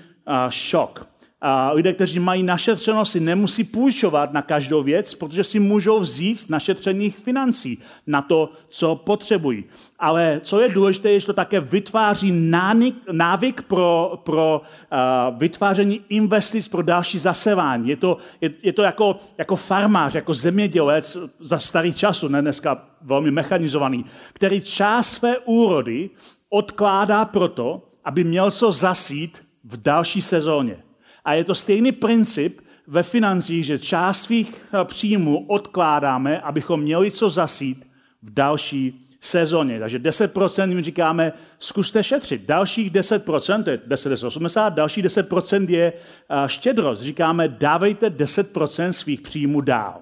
šok. 0.49 1.07
A 1.45 1.71
lidé, 1.71 1.93
kteří 1.93 2.19
mají 2.19 2.43
našetřeno, 2.43 3.05
si 3.05 3.19
nemusí 3.19 3.63
půjčovat 3.63 4.33
na 4.33 4.41
každou 4.41 4.83
věc, 4.83 5.13
protože 5.13 5.43
si 5.43 5.59
můžou 5.59 5.99
vzít 5.99 6.35
z 6.35 6.49
našetřených 6.49 7.17
financí 7.17 7.79
na 8.07 8.21
to, 8.21 8.49
co 8.69 8.95
potřebují. 8.95 9.63
Ale 9.99 10.41
co 10.43 10.61
je 10.61 10.69
důležité, 10.69 11.11
je, 11.11 11.19
že 11.19 11.25
to 11.25 11.33
také 11.33 11.59
vytváří 11.59 12.31
návyk, 12.31 12.95
návyk 13.11 13.61
pro, 13.61 14.21
pro 14.23 14.61
uh, 14.61 15.37
vytváření 15.39 16.01
investic 16.09 16.67
pro 16.67 16.81
další 16.81 17.19
zasevání. 17.19 17.89
Je 17.89 17.97
to, 17.97 18.17
je, 18.41 18.51
je 18.63 18.73
to 18.73 18.81
jako, 18.81 19.15
jako 19.37 19.55
farmář, 19.55 20.15
jako 20.15 20.33
zemědělec 20.33 21.17
za 21.39 21.59
starých 21.59 21.95
časů, 21.95 22.27
ne 22.27 22.41
dneska 22.41 22.85
velmi 23.01 23.31
mechanizovaný, 23.31 24.05
který 24.33 24.61
část 24.61 25.11
své 25.11 25.37
úrody 25.37 26.09
odkládá 26.49 27.25
proto, 27.25 27.87
aby 28.05 28.23
měl 28.23 28.51
co 28.51 28.71
zasít 28.71 29.41
v 29.63 29.81
další 29.81 30.21
sezóně. 30.21 30.77
A 31.25 31.33
je 31.33 31.43
to 31.43 31.55
stejný 31.55 31.91
princip 31.91 32.61
ve 32.87 33.03
financích, 33.03 33.65
že 33.65 33.79
část 33.79 34.21
svých 34.21 34.53
eh, 34.55 34.85
příjmů 34.85 35.45
odkládáme, 35.47 36.41
abychom 36.41 36.81
měli 36.81 37.11
co 37.11 37.29
zasít 37.29 37.87
v 38.23 38.33
další 38.33 39.05
sezóně. 39.21 39.79
Takže 39.79 39.99
10% 39.99 40.69
jim 40.69 40.83
říkáme, 40.83 41.33
zkuste 41.59 42.03
šetřit. 42.03 42.45
Dalších 42.45 42.91
10%, 42.91 43.63
to 43.63 43.69
je 43.69 43.79
10, 43.87 44.09
10, 44.09 44.25
80, 44.25 44.69
další 44.69 45.03
10% 45.03 45.69
je 45.69 45.93
eh, 45.93 46.49
štědrost. 46.49 47.01
Říkáme, 47.01 47.47
dávejte 47.47 48.09
10% 48.09 48.89
svých 48.89 49.21
příjmů 49.21 49.61
dál. 49.61 50.01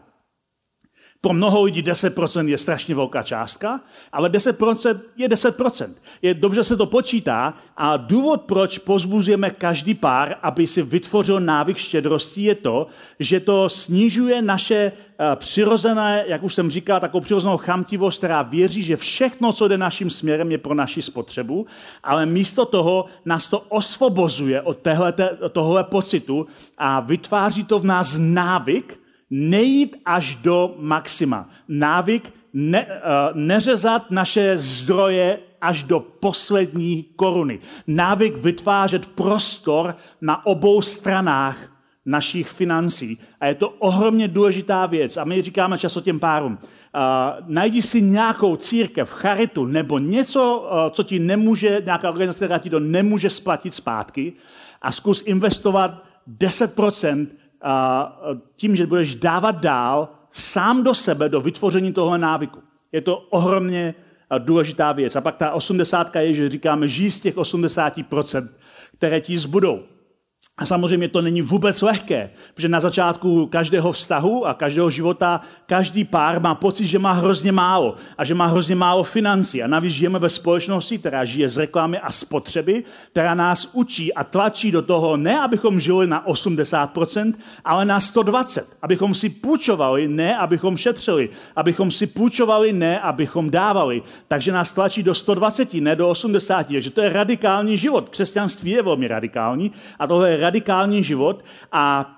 Pro 1.24 1.34
mnoho 1.34 1.64
lidí 1.64 1.84
10% 1.84 2.48
je 2.48 2.58
strašně 2.58 2.96
velká 2.96 3.24
částka, 3.24 3.82
ale 4.12 4.30
10% 4.30 5.00
je 5.18 5.30
10%. 5.30 5.94
Je 6.22 6.34
dobře 6.34 6.64
se 6.64 6.78
to 6.78 6.86
počítá 6.86 7.54
a 7.78 7.98
důvod, 7.98 8.42
proč 8.42 8.78
pozbuzujeme 8.78 9.50
každý 9.50 9.94
pár, 9.94 10.36
aby 10.42 10.68
si 10.68 10.82
vytvořil 10.82 11.40
návyk 11.40 11.78
štědrosti, 11.78 12.42
je 12.42 12.56
to, 12.56 12.88
že 13.20 13.40
to 13.40 13.70
snižuje 13.70 14.42
naše 14.42 14.76
eh, 14.76 15.36
přirozené, 15.36 16.26
jak 16.28 16.44
už 16.44 16.56
jsem 16.56 16.72
říkal, 16.72 17.00
takovou 17.00 17.22
přirozenou 17.22 17.58
chamtivost, 17.58 18.18
která 18.18 18.42
věří, 18.42 18.84
že 18.84 18.96
všechno, 18.96 19.54
co 19.54 19.68
jde 19.68 19.78
naším 19.78 20.10
směrem, 20.10 20.52
je 20.52 20.58
pro 20.58 20.74
naši 20.74 21.02
spotřebu, 21.02 21.66
ale 22.04 22.26
místo 22.26 22.66
toho 22.66 23.06
nás 23.26 23.48
to 23.48 23.60
osvobozuje 23.60 24.62
od 24.62 24.78
tohle 25.52 25.84
pocitu 25.84 26.48
a 26.78 27.00
vytváří 27.00 27.64
to 27.64 27.80
v 27.80 27.86
nás 27.86 28.16
návyk, 28.18 29.01
nejít 29.32 29.96
až 30.06 30.36
do 30.36 30.76
maxima. 30.80 31.50
Návyk 31.68 32.34
ne, 32.54 32.86
uh, 32.86 32.92
neřezat 33.34 34.12
naše 34.12 34.58
zdroje 34.58 35.40
až 35.62 35.84
do 35.84 36.00
poslední 36.00 37.06
koruny. 37.16 37.60
Návyk 37.88 38.38
vytvářet 38.38 39.08
prostor 39.08 39.96
na 40.22 40.46
obou 40.46 40.82
stranách 40.82 41.58
našich 42.06 42.50
financí. 42.50 43.18
A 43.40 43.46
je 43.46 43.56
to 43.56 43.70
ohromně 43.70 44.28
důležitá 44.28 44.86
věc. 44.86 45.18
A 45.18 45.24
my 45.24 45.42
říkáme 45.42 45.78
často 45.78 46.02
těm 46.02 46.20
párům, 46.20 46.54
uh, 46.54 46.60
najdi 47.48 47.82
si 47.82 48.02
nějakou 48.02 48.56
církev, 48.56 49.10
charitu 49.10 49.66
nebo 49.66 50.00
něco, 50.00 50.70
uh, 50.72 50.90
co 50.90 51.04
ti 51.04 51.20
nemůže, 51.20 51.82
nějaká 51.86 52.10
organizace, 52.10 52.46
která 52.46 52.58
ti 52.58 52.70
to 52.70 52.80
nemůže 52.80 53.30
splatit 53.30 53.76
zpátky 53.76 54.34
a 54.82 54.92
zkus 54.92 55.24
investovat 55.26 56.04
10% 56.38 57.28
tím, 58.56 58.76
že 58.76 58.88
budeš 58.88 59.16
dávat 59.16 59.52
dál 59.52 60.10
sám 60.32 60.84
do 60.84 60.96
sebe, 60.96 61.30
do 61.30 61.42
vytvoření 61.42 61.94
toho 61.94 62.18
návyku. 62.18 62.60
Je 62.92 63.02
to 63.02 63.18
ohromně 63.18 63.96
důležitá 64.38 64.92
věc. 64.92 65.16
A 65.16 65.22
pak 65.22 65.38
ta 65.38 65.52
osmdesátka 65.52 66.20
je, 66.20 66.34
že 66.34 66.50
říkáme, 66.50 66.88
žij 66.88 67.12
z 67.12 67.20
těch 67.20 67.36
80%, 67.36 68.50
které 68.98 69.22
ti 69.22 69.38
zbudou. 69.38 69.84
A 70.62 70.66
samozřejmě 70.66 71.08
to 71.08 71.22
není 71.22 71.42
vůbec 71.42 71.82
lehké, 71.82 72.30
protože 72.54 72.70
na 72.70 72.80
začátku 72.80 73.46
každého 73.46 73.92
vztahu 73.92 74.48
a 74.48 74.54
každého 74.54 74.90
života 74.90 75.42
každý 75.66 76.04
pár 76.04 76.42
má 76.42 76.56
pocit, 76.56 76.86
že 76.86 77.00
má 77.00 77.12
hrozně 77.12 77.52
málo 77.52 77.96
a 78.18 78.26
že 78.26 78.34
má 78.34 78.46
hrozně 78.46 78.76
málo 78.76 79.04
financí. 79.04 79.64
A 79.64 79.68
navíc 79.68 79.94
žijeme 79.94 80.20
ve 80.20 80.30
společnosti, 80.30 80.98
která 80.98 81.26
žije 81.26 81.50
z 81.50 81.58
reklamy 81.58 82.00
a 82.00 82.12
spotřeby, 82.12 82.84
která 83.12 83.34
nás 83.34 83.70
učí 83.74 84.14
a 84.14 84.24
tlačí 84.24 84.72
do 84.72 84.82
toho, 84.82 85.18
ne 85.18 85.42
abychom 85.42 85.80
žili 85.80 86.08
na 86.08 86.28
80%, 86.28 87.34
ale 87.66 87.86
na 87.86 88.00
120%. 88.00 88.64
Abychom 88.82 89.16
si 89.16 89.30
půjčovali, 89.30 90.08
ne 90.08 90.38
abychom 90.38 90.78
šetřili. 90.78 91.30
Abychom 91.56 91.92
si 91.92 92.08
půjčovali, 92.08 92.74
ne 92.74 93.00
abychom 93.00 93.50
dávali. 93.50 94.02
Takže 94.28 94.52
nás 94.52 94.72
tlačí 94.72 95.04
do 95.04 95.16
120, 95.16 95.74
ne 95.74 95.96
do 95.96 96.10
80. 96.10 96.68
Takže 96.68 96.90
to 96.90 97.02
je 97.02 97.10
radikální 97.10 97.78
život. 97.78 98.10
Křesťanství 98.10 98.72
je 98.72 98.84
velmi 98.84 99.08
radikální 99.08 99.72
a 100.00 100.08
tohle 100.08 100.31
radikální 100.38 101.04
život 101.04 101.44
a 101.72 102.18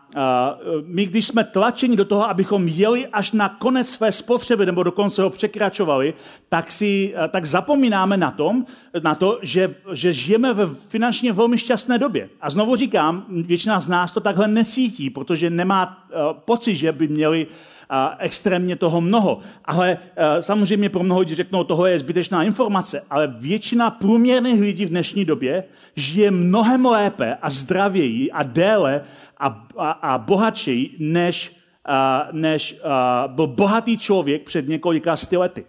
my, 0.86 1.06
když 1.06 1.28
jsme 1.28 1.44
tlačeni 1.44 1.96
do 1.96 2.06
toho, 2.06 2.30
abychom 2.30 2.68
jeli 2.68 3.08
až 3.08 3.32
na 3.32 3.50
konec 3.50 3.90
své 3.90 4.12
spotřeby 4.12 4.66
nebo 4.66 4.84
dokonce 4.84 5.22
ho 5.22 5.30
překračovali, 5.30 6.14
tak, 6.50 6.72
si, 6.72 7.14
tak 7.30 7.46
zapomínáme 7.46 8.18
na, 8.18 8.32
tom, 8.32 8.66
na 9.04 9.16
to, 9.16 9.40
že, 9.42 9.76
že 9.92 10.14
žijeme 10.14 10.54
ve 10.54 10.66
finančně 10.88 11.34
velmi 11.34 11.58
šťastné 11.58 11.98
době. 11.98 12.30
A 12.42 12.50
znovu 12.50 12.76
říkám, 12.76 13.26
většina 13.30 13.80
z 13.80 13.88
nás 13.88 14.12
to 14.12 14.20
takhle 14.20 14.48
necítí, 14.48 15.10
protože 15.10 15.50
nemá 15.50 16.08
pocit, 16.46 16.76
že 16.76 16.92
by 16.92 17.08
měli 17.08 17.48
a 17.90 18.16
extrémně 18.20 18.76
toho 18.76 19.02
mnoho. 19.02 19.40
Ale 19.66 19.98
e, 20.16 20.42
samozřejmě 20.44 20.90
pro 20.90 21.04
mnoho 21.04 21.20
lidí 21.20 21.36
řeknou, 21.36 21.64
toho 21.64 21.86
je 21.86 22.00
zbytečná 22.00 22.44
informace, 22.44 23.04
ale 23.10 23.28
většina 23.28 23.90
průměrných 23.90 24.62
lidí 24.62 24.86
v 24.86 24.90
dnešní 24.90 25.26
době 25.26 25.64
žije 25.96 26.32
mnohem 26.32 26.86
lépe 26.86 27.38
a 27.42 27.50
zdravěji 27.50 28.32
a 28.32 28.44
déle 28.44 29.02
a, 29.38 29.68
a, 29.78 29.92
a 29.92 30.18
bohatší, 30.18 30.96
než, 31.00 31.56
a, 31.86 32.28
než 32.32 32.76
a, 32.84 33.28
byl 33.28 33.48
bohatý 33.48 33.98
člověk 33.98 34.44
před 34.44 34.68
několika 34.68 35.16
sty 35.18 35.38
lety. 35.38 35.66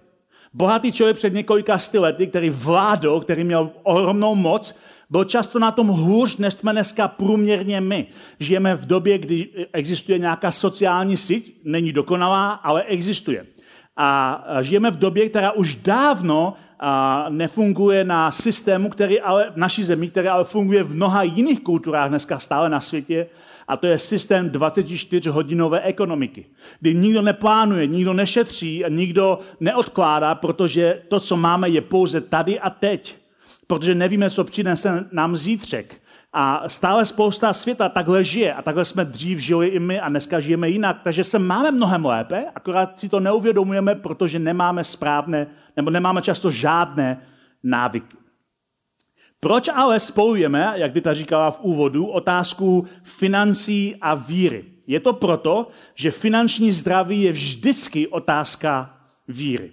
Bohatý 0.54 0.92
člověk 0.92 1.16
před 1.16 1.34
několika 1.34 1.78
sty 1.78 1.98
lety, 1.98 2.26
který 2.26 2.50
vládl, 2.50 3.20
který 3.20 3.44
měl 3.44 3.70
ohromnou 3.82 4.34
moc, 4.34 4.74
Byl 5.14 5.24
často 5.24 5.58
na 5.58 5.70
tom 5.70 5.88
hůř, 5.88 6.36
než 6.36 6.54
jsme 6.54 6.72
dneska 6.72 7.08
průměrně 7.08 7.80
my. 7.80 8.06
Žijeme 8.40 8.74
v 8.74 8.86
době, 8.86 9.18
kdy 9.18 9.48
existuje 9.72 10.18
nějaká 10.18 10.50
sociální 10.50 11.16
síť, 11.16 11.60
není 11.64 11.92
dokonalá, 11.92 12.50
ale 12.50 12.82
existuje. 12.82 13.46
A 13.96 14.44
žijeme 14.60 14.90
v 14.90 14.98
době, 14.98 15.28
která 15.28 15.52
už 15.52 15.74
dávno 15.74 16.54
nefunguje 17.28 18.04
na 18.04 18.30
systému, 18.30 18.88
který 18.88 19.20
ale 19.20 19.50
v 19.50 19.56
naší 19.56 19.84
zemi, 19.84 20.08
který 20.08 20.28
ale 20.28 20.44
funguje 20.44 20.82
v 20.82 20.94
mnoha 20.94 21.22
jiných 21.22 21.60
kulturách 21.60 22.08
dneska 22.08 22.38
stále 22.38 22.68
na 22.68 22.80
světě, 22.80 23.26
a 23.68 23.76
to 23.76 23.86
je 23.86 23.98
systém 23.98 24.50
24-hodinové 24.50 25.80
ekonomiky, 25.82 26.44
kdy 26.80 26.94
nikdo 26.94 27.22
neplánuje, 27.22 27.86
nikdo 27.86 28.12
nešetří 28.12 28.84
a 28.84 28.88
nikdo 28.88 29.38
neodkládá, 29.60 30.34
protože 30.34 31.02
to, 31.08 31.20
co 31.20 31.36
máme, 31.36 31.68
je 31.68 31.80
pouze 31.80 32.20
tady 32.20 32.60
a 32.60 32.70
teď. 32.70 33.23
Protože 33.66 33.94
nevíme, 33.94 34.30
co 34.30 34.44
přinese 34.44 35.04
nám 35.12 35.36
zítřek. 35.36 36.00
A 36.32 36.68
stále 36.68 37.06
spousta 37.06 37.52
světa 37.52 37.88
takhle 37.88 38.24
žije. 38.24 38.54
A 38.54 38.62
takhle 38.62 38.84
jsme 38.84 39.04
dřív 39.04 39.38
žili 39.38 39.66
i 39.66 39.78
my 39.78 40.00
a 40.00 40.08
dneska 40.08 40.40
žijeme 40.40 40.70
jinak. 40.70 41.00
Takže 41.04 41.24
se 41.24 41.38
máme 41.38 41.70
mnohem 41.70 42.04
lépe, 42.04 42.44
akorát 42.54 43.00
si 43.00 43.08
to 43.08 43.20
neuvědomujeme, 43.20 43.94
protože 43.94 44.38
nemáme 44.38 44.84
správné, 44.84 45.46
nebo 45.76 45.90
nemáme 45.90 46.22
často 46.22 46.50
žádné 46.50 47.22
návyky. 47.62 48.16
Proč 49.40 49.68
ale 49.68 50.00
spojujeme, 50.00 50.72
jak 50.74 50.92
Dita 50.92 51.14
říkala 51.14 51.50
v 51.50 51.60
úvodu, 51.60 52.06
otázku 52.06 52.86
financí 53.02 53.96
a 54.00 54.14
víry? 54.14 54.64
Je 54.86 55.00
to 55.00 55.12
proto, 55.12 55.68
že 55.94 56.10
finanční 56.10 56.72
zdraví 56.72 57.22
je 57.22 57.32
vždycky 57.32 58.08
otázka 58.08 59.00
víry. 59.28 59.72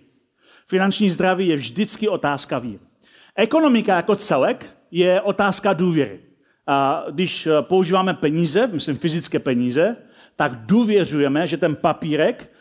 Finanční 0.68 1.12
zdraví 1.12 1.48
je 1.48 1.56
vždycky 1.56 2.10
otázka 2.10 2.60
víry. 2.60 2.91
Ekonomika 3.36 3.96
jako 3.96 4.16
celek 4.16 4.66
je 4.92 5.22
otázka 5.22 5.74
důvěry. 5.74 6.20
A 6.68 7.04
když 7.12 7.48
používáme 7.62 8.14
peníze, 8.14 8.68
myslím 8.68 8.98
fyzické 8.98 9.40
peníze, 9.40 9.96
tak 10.36 10.56
důvěřujeme, 10.56 11.48
že 11.48 11.58
ten 11.58 11.76
papírek, 11.76 12.52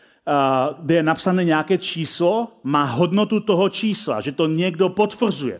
kde 0.79 0.95
je 0.95 1.03
napsané 1.03 1.43
nějaké 1.43 1.77
číslo, 1.77 2.47
má 2.63 2.83
hodnotu 2.83 3.39
toho 3.39 3.69
čísla, 3.69 4.21
že 4.21 4.31
to 4.31 4.47
někdo 4.47 4.89
potvrzuje 4.89 5.59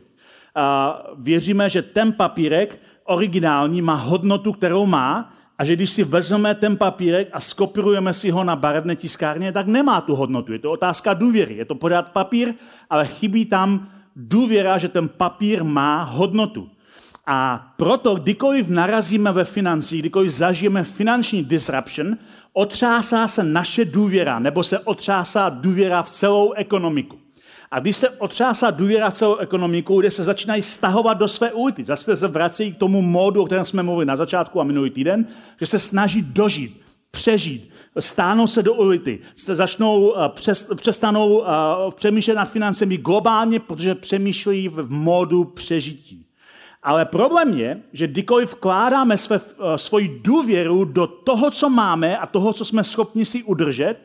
a 0.56 1.04
věříme, 1.17 1.69
že 1.69 1.82
ten 1.82 2.13
papírek 2.13 2.80
originální 3.04 3.82
má 3.82 3.93
hodnotu, 3.93 4.52
kterou 4.52 4.86
má, 4.86 5.34
a 5.58 5.65
že 5.65 5.76
když 5.76 5.89
si 5.89 6.04
vezmeme 6.04 6.56
ten 6.56 6.78
papírek 6.78 7.30
a 7.34 7.39
skopirujeme 7.39 8.13
si 8.13 8.30
ho 8.30 8.43
na 8.43 8.56
barevné 8.56 8.95
tiskárně, 8.95 9.52
tak 9.52 9.67
nemá 9.67 10.02
tu 10.02 10.15
hodnotu. 10.15 10.54
Je 10.54 10.60
to 10.60 10.71
otázka 10.71 11.13
důvěry. 11.13 11.56
Je 11.56 11.65
to 11.65 11.76
pořád 11.76 12.12
papír, 12.12 12.54
ale 12.89 13.08
chybí 13.08 13.45
tam 13.45 13.89
důvěra, 14.15 14.78
že 14.78 14.88
ten 14.88 15.10
papír 15.10 15.63
má 15.63 16.04
hodnotu. 16.04 16.69
A 17.28 17.67
proto, 17.78 18.15
kdykoliv 18.15 18.69
narazíme 18.69 19.32
ve 19.32 19.45
financích, 19.45 20.00
kdykoliv 20.02 20.32
zažijeme 20.32 20.84
finanční 20.84 21.43
disruption, 21.43 22.17
otřásá 22.54 23.28
se 23.28 23.43
naše 23.43 23.86
důvěra, 23.86 24.39
nebo 24.39 24.63
se 24.63 24.80
otřásá 24.80 25.50
důvěra 25.50 26.04
v 26.04 26.10
celou 26.10 26.52
ekonomiku. 26.52 27.17
A 27.71 27.80
když 27.80 27.97
se 27.97 28.10
otřásá 28.10 28.71
důvěra 28.71 29.12
celou 29.12 29.36
ekonomiku, 29.36 30.00
kde 30.00 30.12
se 30.12 30.24
začínají 30.24 30.62
stahovat 30.62 31.17
do 31.17 31.28
své 31.28 31.52
ulity, 31.52 31.84
zase 31.84 32.17
se 32.17 32.28
vracejí 32.28 32.74
k 32.74 32.78
tomu 32.78 33.02
módu, 33.02 33.41
o 33.41 33.45
kterém 33.45 33.65
jsme 33.65 33.84
mluvili 33.84 34.06
na 34.06 34.17
začátku 34.17 34.62
a 34.62 34.63
minulý 34.63 34.89
týden, 34.89 35.26
že 35.60 35.65
se 35.65 35.80
snaží 35.80 36.21
dožít, 36.21 36.82
přežít, 37.12 37.70
stáhnou 37.99 38.47
se 38.47 38.63
do 38.63 38.73
ulity, 38.73 39.19
začnou, 39.36 40.15
eh, 40.17 40.75
přestanou 40.75 41.43
eh, 41.43 41.47
přemýšlet 41.95 42.36
nad 42.36 42.51
financemi 42.51 42.97
globálně, 42.97 43.60
protože 43.60 43.95
přemýšlejí 43.95 44.67
v 44.67 44.91
módu 44.91 45.43
přežití. 45.43 46.25
Ale 46.84 47.06
problém 47.06 47.54
je, 47.58 47.82
že 47.93 48.08
kdykoliv 48.08 48.54
vkládáme 48.54 49.17
své, 49.17 49.39
eh, 49.39 49.77
svoji 49.77 50.19
důvěru 50.23 50.86
do 50.86 51.08
toho, 51.08 51.51
co 51.51 51.69
máme 51.69 52.17
a 52.17 52.25
toho, 52.25 52.54
co 52.54 52.65
jsme 52.65 52.84
schopni 52.84 53.25
si 53.25 53.43
udržet, 53.43 53.95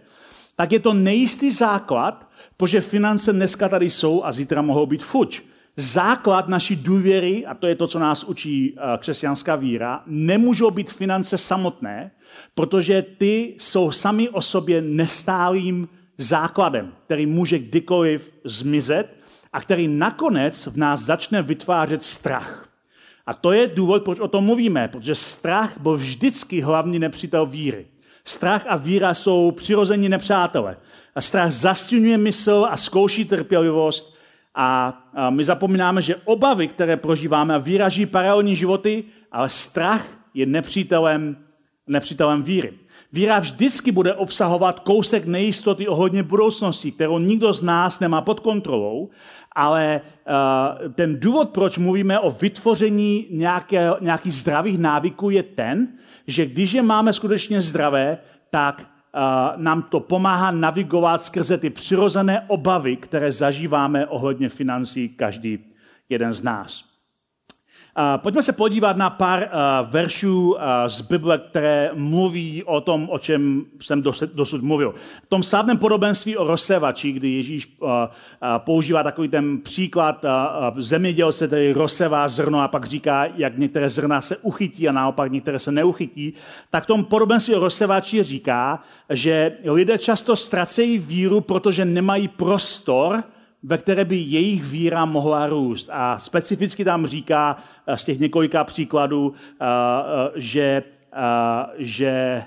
tak 0.57 0.73
je 0.73 0.81
to 0.81 0.95
nejistý 0.95 1.53
základ, 1.53 2.27
Protože 2.57 2.81
finance 2.81 3.33
dneska 3.33 3.69
tady 3.69 3.91
jsou 3.91 4.25
a 4.25 4.33
zítra 4.33 4.63
mohou 4.63 4.87
být 4.87 5.05
fuč. 5.05 5.43
Základ 5.77 6.49
naší 6.49 6.77
důvěry, 6.77 7.47
a 7.47 7.55
to 7.55 7.67
je 7.67 7.75
to, 7.75 7.87
co 7.87 7.99
nás 7.99 8.25
učí 8.25 8.75
eh, 8.77 8.99
křesťanská 8.99 9.57
víra, 9.57 10.03
nemůžou 10.07 10.71
být 10.71 10.91
finance 10.91 11.39
samotné, 11.39 12.11
protože 12.55 13.03
ty 13.03 13.55
jsou 13.59 13.93
sami 13.93 14.29
o 14.29 14.43
sobě 14.43 14.83
nestálým 14.83 15.89
základem, 16.19 16.93
který 17.05 17.27
může 17.27 17.59
kdykoliv 17.59 18.33
zmizet 18.45 19.17
a 19.53 19.61
který 19.61 19.89
nakonec 19.89 20.67
v 20.67 20.77
nás 20.77 21.01
začne 21.01 21.43
vytvářet 21.43 22.03
strach. 22.03 22.69
A 23.27 23.35
to 23.35 23.53
je 23.53 23.67
důvod, 23.67 24.05
proč 24.05 24.21
o 24.21 24.29
tom 24.29 24.45
mluvíme, 24.45 24.89
protože 24.89 25.15
strach 25.15 25.81
byl 25.81 25.97
vždycky 25.97 26.61
hlavní 26.61 26.99
nepřítel 26.99 27.47
víry. 27.47 27.87
Strach 28.25 28.65
a 28.69 28.77
víra 28.77 29.15
jsou 29.15 29.51
přirození 29.51 30.09
nepřátelé. 30.09 30.77
A 31.15 31.21
strach 31.21 31.53
zastěňuje 31.53 32.19
mysl 32.19 32.67
a 32.71 32.77
zkouší 32.77 33.25
trpělivost. 33.25 34.16
A, 34.57 35.03
my 35.31 35.45
zapomínáme, 35.45 36.03
že 36.03 36.17
obavy, 36.25 36.69
které 36.69 36.97
prožíváme, 36.97 37.55
a 37.55 37.59
výraží 37.59 38.07
paralelní 38.07 38.57
životy, 38.57 39.05
ale 39.33 39.49
strach 39.49 40.07
je 40.35 40.47
nepřítelem, 40.47 41.37
nepřítelem 41.87 42.43
víry. 42.43 42.73
Víra 43.13 43.39
vždycky 43.39 43.93
bude 43.93 44.15
obsahovat 44.15 44.81
kousek 44.81 45.25
nejistoty 45.27 45.89
ohledně 45.89 46.23
budoucnosti, 46.23 46.93
kterou 46.93 47.19
nikdo 47.19 47.53
z 47.53 47.63
nás 47.63 48.01
nemá 48.01 48.21
pod 48.21 48.41
kontrolou, 48.41 49.09
ale 49.53 50.01
uh, 50.81 50.93
ten 50.93 51.21
důvod, 51.21 51.51
proč 51.51 51.79
mluvíme 51.79 52.19
o 52.21 52.31
vytvoření 52.31 53.27
nějaké, 53.31 53.91
nějakých 54.01 54.35
zdravých 54.35 54.79
návyků, 54.79 55.31
je 55.31 55.43
ten, 55.43 55.89
že 56.27 56.47
když 56.47 56.73
je 56.73 56.83
máme 56.83 57.13
skutečně 57.13 57.61
zdravé, 57.61 58.19
tak 58.51 58.96
nám 59.57 59.83
to 59.83 60.01
pomáhá 60.01 60.51
navigovat 60.51 61.23
skrze 61.23 61.59
ty 61.59 61.71
přirozené 61.71 62.45
obavy, 62.49 62.97
které 62.97 63.33
zažíváme 63.33 64.07
ohledně 64.07 64.49
financí 64.49 65.09
každý 65.09 65.59
jeden 66.09 66.35
z 66.35 66.43
nás. 66.43 66.96
Pojďme 68.17 68.43
se 68.43 68.53
podívat 68.53 68.97
na 68.97 69.11
pár 69.11 69.49
veršů 69.91 70.57
z 70.87 71.01
Bible, 71.01 71.39
které 71.39 71.91
mluví 71.95 72.65
o 72.65 72.81
tom, 72.81 73.09
o 73.11 73.19
čem 73.19 73.65
jsem 73.81 74.03
dosud 74.35 74.63
mluvil. 74.63 74.95
V 75.23 75.29
tom 75.29 75.43
slavném 75.43 75.79
podobenství 75.79 76.37
o 76.37 76.47
rozsevači, 76.47 77.13
kdy 77.13 77.33
Ježíš 77.33 77.77
používá 78.59 79.03
takový 79.03 79.29
ten 79.29 79.59
příklad 79.59 80.25
zemědělce, 80.79 81.47
který 81.47 81.73
rozsevá 81.73 82.29
zrno 82.29 82.61
a 82.61 82.69
pak 82.69 82.85
říká, 82.85 83.27
jak 83.37 83.59
některé 83.59 83.89
zrna 83.89 84.21
se 84.21 84.37
uchytí 84.37 84.89
a 84.89 84.93
naopak 84.93 85.33
některé 85.33 85.59
se 85.59 85.73
neuchytí, 85.73 86.35
tak 86.71 86.85
v 86.85 86.87
tom 86.87 87.05
podobenství 87.05 87.55
o 87.55 87.61
rozsevači 87.61 88.23
říká, 88.23 88.83
že 89.11 89.53
lidé 89.65 89.99
často 89.99 90.37
ztracejí 90.37 90.99
víru, 90.99 91.41
protože 91.41 91.85
nemají 91.85 92.29
prostor, 92.29 93.23
ve 93.67 93.79
které 93.79 94.05
by 94.05 94.17
jejich 94.17 94.65
víra 94.65 95.05
mohla 95.05 95.47
růst. 95.47 95.91
A 95.93 96.19
specificky 96.19 96.85
tam 96.85 97.07
říká 97.07 97.57
eh, 97.87 97.97
z 97.97 98.05
těch 98.05 98.21
několika 98.21 98.65
příkladů, 98.65 99.35
eh, 99.61 99.65
eh, 99.67 100.31
že 100.35 100.83
že 101.79 102.45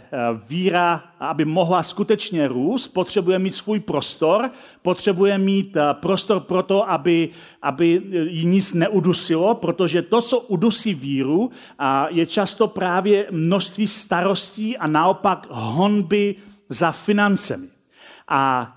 víra, 0.49 1.03
aby 1.19 1.45
mohla 1.45 1.83
skutečně 1.83 2.47
růst, 2.47 2.87
potřebuje 2.87 3.39
mít 3.39 3.55
svůj 3.55 3.79
prostor, 3.79 4.49
potřebuje 4.81 5.37
mít 5.37 5.77
prostor 5.93 6.39
pro 6.39 6.63
to, 6.63 6.89
aby, 6.89 7.29
aby 7.61 8.01
ji 8.29 8.45
nic 8.45 8.73
neudusilo, 8.73 9.55
protože 9.55 10.01
to, 10.01 10.21
co 10.21 10.39
udusí 10.39 10.93
víru, 10.93 11.49
je 12.09 12.25
často 12.25 12.67
právě 12.67 13.27
množství 13.31 13.87
starostí 13.87 14.77
a 14.77 14.87
naopak 14.87 15.47
honby 15.49 16.35
za 16.69 16.91
financemi. 16.91 17.67
A 18.27 18.75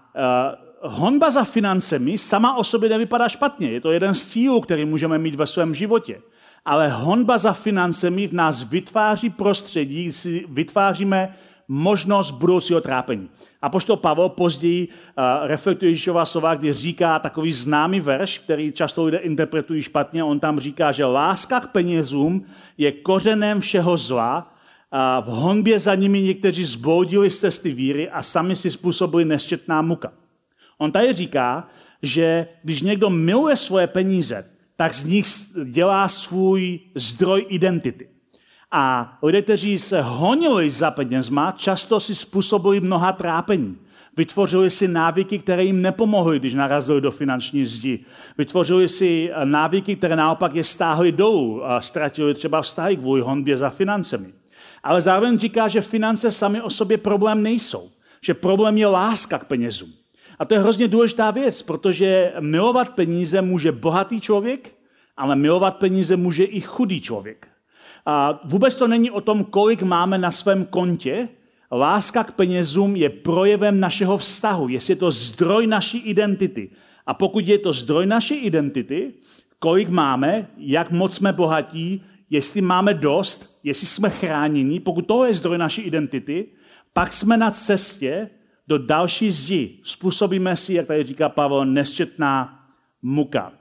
honba 0.83 1.31
za 1.31 1.45
financemi 1.45 2.19
sama 2.19 2.57
o 2.57 2.65
sobě 2.65 2.89
nevypadá 2.89 3.29
špatně. 3.29 3.71
Je 3.71 3.81
to 3.81 3.93
jeden 3.93 4.15
z 4.15 4.27
cílů, 4.27 4.61
který 4.61 4.85
můžeme 4.85 5.19
mít 5.19 5.35
ve 5.35 5.47
svém 5.47 5.75
životě. 5.75 6.21
Ale 6.65 6.89
honba 6.89 7.39
za 7.39 7.53
financemi 7.53 8.27
v 8.27 8.33
nás 8.33 8.63
vytváří 8.63 9.31
prostředí, 9.31 10.13
si 10.13 10.45
vytváříme 10.49 11.35
možnost 11.69 12.31
budoucího 12.31 12.81
trápení. 12.81 13.29
A 13.63 13.69
pošto 13.69 13.97
Pavel 13.97 14.29
později 14.29 14.89
uh, 14.89 15.25
reflektuje 15.47 15.91
Ježíšova 15.91 16.25
slova, 16.25 16.55
kdy 16.55 16.73
říká 16.73 17.19
takový 17.19 17.53
známý 17.53 18.01
verš, 18.01 18.39
který 18.39 18.73
často 18.73 19.05
lidé 19.05 19.19
interpretují 19.19 19.83
špatně. 19.83 20.25
On 20.25 20.41
tam 20.41 20.61
říká, 20.61 20.93
že 20.93 21.05
láska 21.05 21.61
k 21.61 21.71
penězům 21.71 22.45
je 22.79 22.93
kořenem 22.93 23.61
všeho 23.61 23.97
zla, 23.97 24.53
a 24.95 25.21
v 25.21 25.27
honbě 25.27 25.79
za 25.79 25.95
nimi 25.95 26.23
někteří 26.23 26.65
zbloudili 26.65 27.31
z 27.31 27.41
cesty 27.41 27.73
víry 27.73 28.11
a 28.11 28.23
sami 28.23 28.57
si 28.57 28.71
způsobili 28.71 29.25
nesčetná 29.25 29.83
muka. 29.83 30.13
On 30.83 30.93
tady 30.93 31.13
říká, 31.13 31.69
že 32.03 32.47
když 32.63 32.83
někdo 32.83 33.11
miluje 33.11 33.57
svoje 33.57 33.87
peníze, 33.87 34.45
tak 34.77 34.95
z 34.95 35.05
nich 35.05 35.27
dělá 35.65 36.09
svůj 36.09 36.81
zdroj 36.95 37.47
identity. 37.49 38.09
A 38.71 39.19
lidé, 39.23 39.43
kteří 39.43 39.79
se 39.79 40.03
honili 40.03 40.71
za 40.71 40.91
penězma, 40.91 41.55
často 41.57 42.01
si 42.01 42.15
způsobili 42.15 42.81
mnoha 42.81 43.13
trápení. 43.13 43.79
Vytvořili 44.17 44.71
si 44.71 44.89
návyky, 44.89 45.39
které 45.39 45.65
jim 45.65 45.83
nepomohly, 45.83 46.39
když 46.39 46.55
narazili 46.55 47.01
do 47.01 47.11
finanční 47.11 47.67
zdi. 47.67 48.05
Vytvořili 48.39 48.89
si 48.89 49.31
eh, 49.33 49.47
návyky, 49.47 49.97
které 49.97 50.17
naopak 50.17 50.55
je 50.55 50.65
stáhly 50.65 51.13
dolů 51.13 51.65
a 51.65 51.81
ztratili 51.81 52.35
třeba 52.35 52.63
vztahy 52.63 52.97
kvůli 52.97 53.21
honbě 53.21 53.57
za 53.57 53.71
financemi. 53.71 54.33
Ale 54.83 55.03
zároveň 55.03 55.39
říká, 55.39 55.69
že 55.69 55.81
finance 55.81 56.33
sami 56.33 56.63
o 56.63 56.71
sobě 56.71 56.99
problém 56.99 57.43
nejsou. 57.43 57.91
Že 58.23 58.35
problém 58.35 58.79
je 58.79 58.87
láska 58.87 59.39
k 59.39 59.49
penězům. 59.49 60.02
A 60.43 60.45
to 60.45 60.55
je 60.55 60.61
hrozně 60.61 60.89
důležitá 60.89 61.31
věc, 61.31 61.63
protože 61.63 62.33
milovat 62.41 62.89
peníze 62.89 63.43
může 63.43 63.73
bohatý 63.73 64.21
člověk, 64.21 64.75
ale 65.17 65.37
milovat 65.37 65.77
peníze 65.77 66.17
může 66.17 66.45
i 66.45 66.61
chudý 66.61 67.01
člověk. 67.01 67.49
A 68.07 68.41
vůbec 68.45 68.75
to 68.75 68.89
není 68.89 69.11
o 69.11 69.21
tom, 69.21 69.45
kolik 69.45 69.83
máme 69.83 70.19
na 70.19 70.31
svém 70.31 70.65
kontě. 70.65 71.29
Láska 71.73 72.25
k 72.25 72.33
penězům 72.33 72.97
je 72.97 73.11
projevem 73.11 73.81
našeho 73.81 74.19
vztahu, 74.19 74.69
jestli 74.69 74.93
je 74.93 74.97
to 74.97 75.11
zdroj 75.11 75.67
naší 75.67 75.99
identity. 75.99 76.71
A 77.07 77.15
pokud 77.15 77.49
je 77.49 77.59
to 77.59 77.73
zdroj 77.73 78.07
naší 78.07 78.35
identity, 78.35 79.13
kolik 79.59 79.89
máme, 79.89 80.49
jak 80.57 80.91
moc 80.91 81.15
jsme 81.15 81.33
bohatí, 81.33 82.05
jestli 82.31 82.61
máme 82.61 82.95
dost, 82.95 83.61
jestli 83.63 83.87
jsme 83.87 84.11
chráněni, 84.11 84.81
pokud 84.81 85.07
to 85.07 85.25
je 85.25 85.35
zdroj 85.35 85.59
naší 85.59 85.83
identity, 85.83 86.47
pak 86.93 87.13
jsme 87.13 87.37
na 87.37 87.51
cestě 87.51 88.31
do 88.73 88.79
další 88.79 89.31
zdi. 89.31 89.79
Způsobíme 89.83 90.57
si, 90.57 90.75
jak 90.75 90.87
tady 90.87 91.05
říká 91.05 91.29
Pavel, 91.29 91.65
nesčetná 91.65 92.61
muka. 93.03 93.53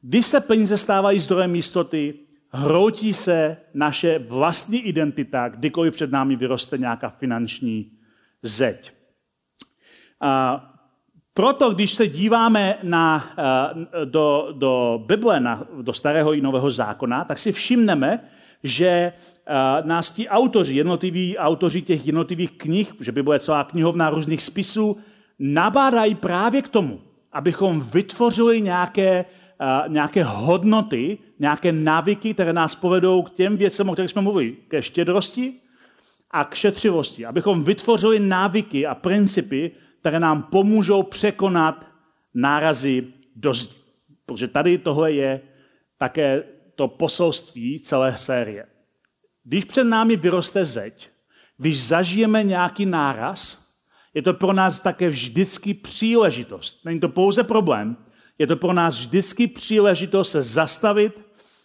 Když 0.00 0.26
se 0.26 0.40
peníze 0.40 0.78
stávají 0.78 1.20
zdrojem 1.20 1.54
jistoty, 1.54 2.14
hroutí 2.50 3.14
se 3.14 3.56
naše 3.74 4.18
vlastní 4.18 4.80
identita, 4.80 5.48
kdykoliv 5.48 5.94
před 5.94 6.10
námi 6.10 6.36
vyroste 6.36 6.78
nějaká 6.78 7.08
finanční 7.08 7.92
zeď. 8.42 8.92
A 10.20 10.64
proto, 11.34 11.70
když 11.70 11.92
se 11.92 12.06
díváme 12.08 12.78
na, 12.82 13.24
do, 14.04 14.48
do 14.52 15.02
Bible, 15.06 15.40
na, 15.40 15.66
do 15.82 15.92
starého 15.92 16.34
i 16.34 16.40
nového 16.40 16.70
zákona, 16.70 17.24
tak 17.24 17.38
si 17.38 17.52
všimneme, 17.52 18.20
že 18.62 19.12
nás 19.82 20.10
ti 20.10 20.28
autoři, 20.28 20.74
jednotliví 20.74 21.38
autoři 21.38 21.82
těch 21.82 22.06
jednotlivých 22.06 22.50
knih, 22.50 22.92
že 23.00 23.12
Bible 23.12 23.34
je 23.34 23.40
celá 23.40 23.64
knihovna 23.64 24.10
různých 24.10 24.42
spisů, 24.42 24.96
nabádají 25.38 26.14
právě 26.14 26.62
k 26.62 26.68
tomu, 26.68 27.00
abychom 27.32 27.80
vytvořili 27.80 28.60
nějaké 28.60 29.24
nějaké 29.88 30.24
hodnoty, 30.24 31.18
nějaké 31.38 31.72
návyky, 31.72 32.34
které 32.34 32.52
nás 32.52 32.74
povedou 32.74 33.22
k 33.22 33.30
těm 33.30 33.56
věcem, 33.56 33.88
o 33.88 33.92
kterých 33.92 34.10
jsme 34.10 34.22
mluvili, 34.22 34.56
ke 34.68 34.82
štědrosti 34.82 35.54
a 36.30 36.44
k 36.44 36.54
šetřivosti. 36.54 37.26
Abychom 37.26 37.64
vytvořili 37.64 38.20
návyky 38.20 38.86
a 38.86 38.94
principy, 38.94 39.70
které 40.00 40.20
nám 40.20 40.42
pomůžou 40.42 41.02
překonat 41.02 41.86
nárazy 42.34 43.06
do 43.36 43.54
zdi. 43.54 43.74
Protože 44.26 44.48
tady 44.48 44.78
tohle 44.78 45.12
je 45.12 45.40
také 45.98 46.42
to 46.74 46.88
poselství 46.88 47.80
celé 47.80 48.16
série. 48.16 48.66
Když 49.48 49.64
před 49.64 49.84
námi 49.84 50.16
vyroste 50.16 50.64
zeď, 50.64 51.08
když 51.56 51.86
zažijeme 51.86 52.42
nějaký 52.42 52.86
náraz, 52.86 53.66
je 54.14 54.22
to 54.22 54.34
pro 54.34 54.52
nás 54.52 54.80
také 54.80 55.08
vždycky 55.08 55.74
příležitost. 55.74 56.84
Není 56.84 57.00
to 57.00 57.08
pouze 57.08 57.44
problém, 57.44 57.96
je 58.38 58.46
to 58.46 58.56
pro 58.56 58.72
nás 58.72 58.98
vždycky 58.98 59.46
příležitost 59.46 60.30
se 60.30 60.42
zastavit 60.42 61.20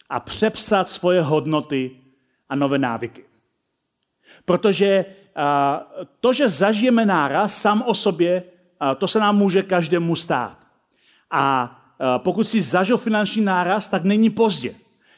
a 0.08 0.20
přepsat 0.20 0.88
svoje 0.88 1.20
hodnoty 1.22 1.90
a 2.48 2.56
nové 2.56 2.78
návyky. 2.78 3.24
Protože 4.44 5.04
to, 6.20 6.32
že 6.32 6.48
zažijeme 6.48 7.06
náraz 7.06 7.60
sám 7.60 7.82
o 7.86 7.94
sobě, 7.94 8.42
to 8.98 9.08
se 9.08 9.18
nám 9.18 9.36
může 9.36 9.62
každému 9.62 10.16
stát. 10.16 10.58
A 11.30 11.76
pokud 12.18 12.48
si 12.48 12.62
zažil 12.62 12.96
finanční 12.96 13.44
náraz, 13.44 13.88
tak 13.88 14.04
není 14.04 14.30
pozdě. 14.30 14.74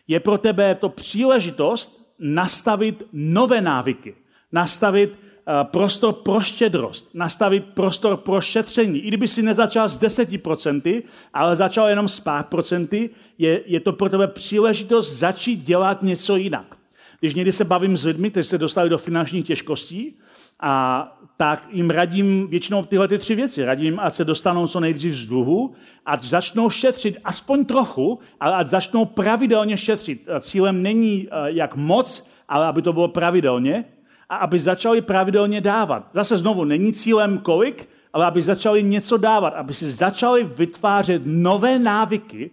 Je 0.09 0.21
pro 0.21 0.39
tebe 0.39 0.75
to 0.75 0.89
příležitost 0.89 2.06
nastavit 2.19 3.03
nové 3.13 3.61
návyky, 3.61 4.15
nastavit 4.53 5.19
Eh, 5.49 5.65
prostor 5.65 6.13
pro 6.13 6.41
štědrost, 6.41 7.11
nastavit 7.15 7.65
prostor 7.65 8.17
pro 8.17 8.41
šetření. 8.41 8.99
I 8.99 9.09
kdyby 9.09 9.29
si 9.29 9.43
nezačal 9.43 9.89
s 9.89 9.99
10%, 9.99 11.03
ale 11.35 11.57
začal 11.57 11.89
jenom 11.89 12.09
s 12.09 12.21
pár 12.21 12.45
procenty, 12.45 13.11
je, 13.39 13.63
je 13.67 13.81
to 13.81 13.93
pro 13.93 14.09
tebe 14.09 14.27
příležitost 14.27 15.13
začít 15.13 15.57
dělat 15.57 16.03
něco 16.03 16.37
jinak. 16.37 16.76
Když 17.21 17.35
někdy 17.35 17.53
se 17.53 17.65
bavím 17.65 17.97
s 17.97 18.05
lidmi, 18.05 18.31
kteří 18.31 18.49
se 18.49 18.59
dostali 18.59 18.89
do 18.91 18.99
finančních 18.99 19.47
těžkostí, 19.47 20.19
a 20.61 21.19
tak 21.37 21.67
jim 21.71 21.91
radím 21.91 22.49
většinou 22.49 22.85
tyhle 22.85 23.09
ty 23.09 23.19
tři 23.19 23.35
věci. 23.35 23.65
Radím, 23.65 24.01
ať 24.01 24.15
se 24.15 24.25
dostanou 24.25 24.69
co 24.69 24.81
nejdřív 24.81 25.15
z 25.15 25.27
dluhu, 25.27 25.75
ať 26.07 26.25
začnou 26.25 26.71
šetřit 26.71 27.17
aspoň 27.25 27.65
trochu, 27.65 28.19
ale 28.41 28.55
ať 28.55 28.67
začnou 28.67 29.05
pravidelně 29.05 29.77
šetřit. 29.77 30.27
Cílem 30.41 30.83
není 30.83 31.29
eh, 31.31 31.37
jak 31.47 31.77
moc, 31.77 32.31
ale 32.49 32.67
aby 32.67 32.83
to 32.83 32.93
bylo 32.93 33.09
pravidelně 33.09 33.85
a 34.29 34.37
aby 34.37 34.61
začali 34.61 35.01
pravidelně 35.01 35.61
dávat. 35.61 36.09
Zase 36.13 36.39
znovu, 36.39 36.65
není 36.65 36.93
cílem 36.93 37.39
kolik, 37.39 37.89
ale 38.13 38.27
aby 38.27 38.43
začali 38.43 38.83
něco 38.83 39.17
dávat, 39.17 39.55
aby 39.55 39.75
si 39.75 39.91
začali 39.91 40.45
vytvářet 40.45 41.23
nové 41.25 41.79
návyky, 41.79 42.51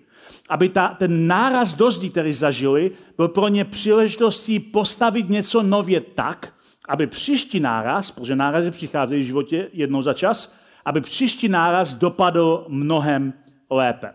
aby 0.49 0.69
ta, 0.69 0.87
ten 0.87 1.27
náraz 1.27 1.73
do 1.73 1.91
zdí, 1.91 2.09
který 2.09 2.33
zažili, 2.33 2.91
byl 3.17 3.27
pro 3.27 3.47
ně 3.47 3.65
příležitostí 3.65 4.59
postavit 4.59 5.29
něco 5.29 5.63
nově 5.63 6.01
tak, 6.01 6.53
aby 6.87 7.07
příští 7.07 7.59
náraz, 7.59 8.11
protože 8.11 8.35
nárazy 8.35 8.71
přicházejí 8.71 9.23
v 9.23 9.25
životě 9.25 9.69
jednou 9.73 10.01
za 10.01 10.13
čas, 10.13 10.55
aby 10.85 11.01
příští 11.01 11.49
náraz 11.49 11.93
dopadl 11.93 12.65
mnohem 12.67 13.33
lépe. 13.69 14.13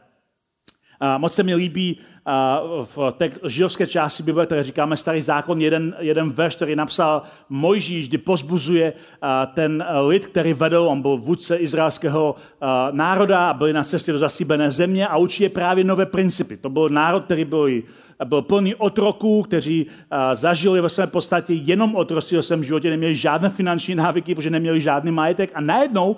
A 1.00 1.18
moc 1.18 1.34
se 1.34 1.42
mi 1.42 1.54
líbí 1.54 2.00
v 2.84 3.12
té 3.12 3.30
židovské 3.46 3.86
části 3.86 4.22
Bible, 4.22 4.46
které 4.46 4.64
říkáme 4.64 4.96
Starý 4.96 5.22
zákon, 5.22 5.60
jeden, 5.60 5.96
jeden 5.98 6.30
verš, 6.30 6.56
který 6.56 6.76
napsal 6.76 7.22
Mojžíš, 7.48 8.08
kdy 8.08 8.18
pozbuzuje 8.18 8.92
ten 9.54 9.84
lid, 10.06 10.26
který 10.26 10.52
vedl, 10.52 10.78
on 10.78 11.02
byl 11.02 11.16
vůdce 11.16 11.56
izraelského 11.56 12.34
národa 12.90 13.48
a 13.48 13.54
byli 13.54 13.72
na 13.72 13.84
cestě 13.84 14.12
do 14.12 14.18
zasíbené 14.18 14.70
země 14.70 15.08
a 15.08 15.16
učí 15.16 15.42
je 15.42 15.48
právě 15.48 15.84
nové 15.84 16.06
principy. 16.06 16.56
To 16.56 16.70
byl 16.70 16.88
národ, 16.88 17.24
který 17.24 17.44
byl, 17.44 17.68
byl 18.24 18.42
plný 18.42 18.74
otroků, 18.74 19.42
kteří 19.42 19.86
zažili 20.34 20.80
ve 20.80 20.88
svém 20.88 21.10
podstatě 21.10 21.52
jenom 21.52 21.96
otroctví 21.96 22.36
ve 22.36 22.42
svém 22.42 22.64
životě, 22.64 22.90
neměli 22.90 23.14
žádné 23.14 23.48
finanční 23.48 23.94
návyky, 23.94 24.34
protože 24.34 24.50
neměli 24.50 24.80
žádný 24.80 25.10
majetek 25.12 25.50
a 25.54 25.60
najednou 25.60 26.16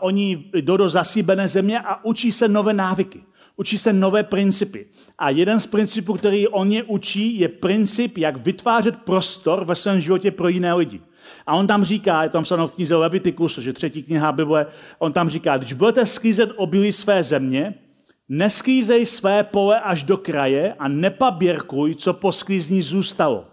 oni 0.00 0.44
jdou 0.54 0.76
do 0.76 0.88
zasíbené 0.88 1.48
země 1.48 1.80
a 1.80 2.04
učí 2.04 2.32
se 2.32 2.48
nové 2.48 2.72
návyky. 2.72 3.20
Učí 3.56 3.78
se 3.78 3.92
nové 3.92 4.22
principy. 4.22 4.86
A 5.18 5.30
jeden 5.30 5.60
z 5.60 5.66
principů, 5.66 6.14
který 6.14 6.48
on 6.48 6.72
je 6.72 6.82
učí, 6.82 7.38
je 7.38 7.48
princip, 7.48 8.18
jak 8.18 8.36
vytvářet 8.36 8.96
prostor 8.96 9.64
ve 9.64 9.74
svém 9.74 10.00
životě 10.00 10.30
pro 10.30 10.48
jiné 10.48 10.74
lidi. 10.74 11.00
A 11.46 11.56
on 11.56 11.66
tam 11.66 11.84
říká, 11.84 12.22
je 12.22 12.28
tam 12.28 12.42
psáno 12.42 12.68
v 12.68 12.72
knize 12.72 12.96
Levitikus, 12.96 13.58
že 13.58 13.72
třetí 13.72 14.02
kniha 14.02 14.32
Bible, 14.32 14.66
on 14.98 15.12
tam 15.12 15.28
říká, 15.28 15.56
když 15.56 15.72
budete 15.72 16.06
sklízet 16.06 16.50
obilí 16.56 16.92
své 16.92 17.22
země, 17.22 17.74
nesklízej 18.28 19.06
své 19.06 19.44
pole 19.44 19.80
až 19.80 20.02
do 20.02 20.16
kraje 20.16 20.74
a 20.78 20.88
nepaběrkuj, 20.88 21.94
co 21.94 22.12
po 22.12 22.32
sklízní 22.32 22.82
zůstalo. 22.82 23.44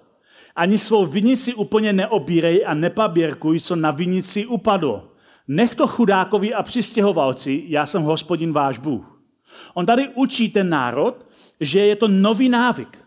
Ani 0.55 0.77
svou 0.77 1.05
vinici 1.05 1.53
úplně 1.53 1.93
neobírej 1.93 2.63
a 2.65 2.73
nepaběrkuj, 2.73 3.59
co 3.59 3.75
na 3.75 3.91
vinici 3.91 4.45
upadlo. 4.45 5.11
Nech 5.47 5.75
to 5.75 5.87
chudákovi 5.87 6.53
a 6.53 6.63
přistěhovalci, 6.63 7.63
já 7.67 7.85
jsem 7.85 8.01
hospodin 8.01 8.53
váš 8.53 8.77
Bůh. 8.77 9.18
On 9.73 9.85
tady 9.85 10.09
učí 10.09 10.49
ten 10.49 10.69
národ, 10.69 11.25
že 11.59 11.79
je 11.79 11.95
to 11.95 12.07
nový 12.07 12.49
návyk. 12.49 12.97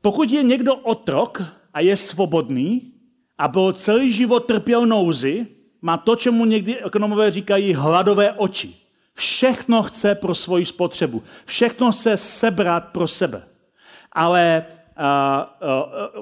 Pokud 0.00 0.30
je 0.30 0.42
někdo 0.42 0.76
otrok 0.76 1.42
a 1.74 1.80
je 1.80 1.96
svobodný 1.96 2.92
a 3.38 3.48
byl 3.48 3.72
celý 3.72 4.12
život 4.12 4.40
trpěl 4.40 4.86
nouzy, 4.86 5.46
má 5.82 5.96
to, 5.96 6.16
čemu 6.16 6.44
někdy 6.44 6.78
ekonomové 6.78 7.30
říkají 7.30 7.74
hladové 7.74 8.32
oči. 8.32 8.74
Všechno 9.14 9.82
chce 9.82 10.14
pro 10.14 10.34
svoji 10.34 10.66
spotřebu. 10.66 11.22
Všechno 11.44 11.92
chce 11.92 12.16
sebrat 12.16 12.84
pro 12.84 13.08
sebe. 13.08 13.42
Ale 14.12 14.64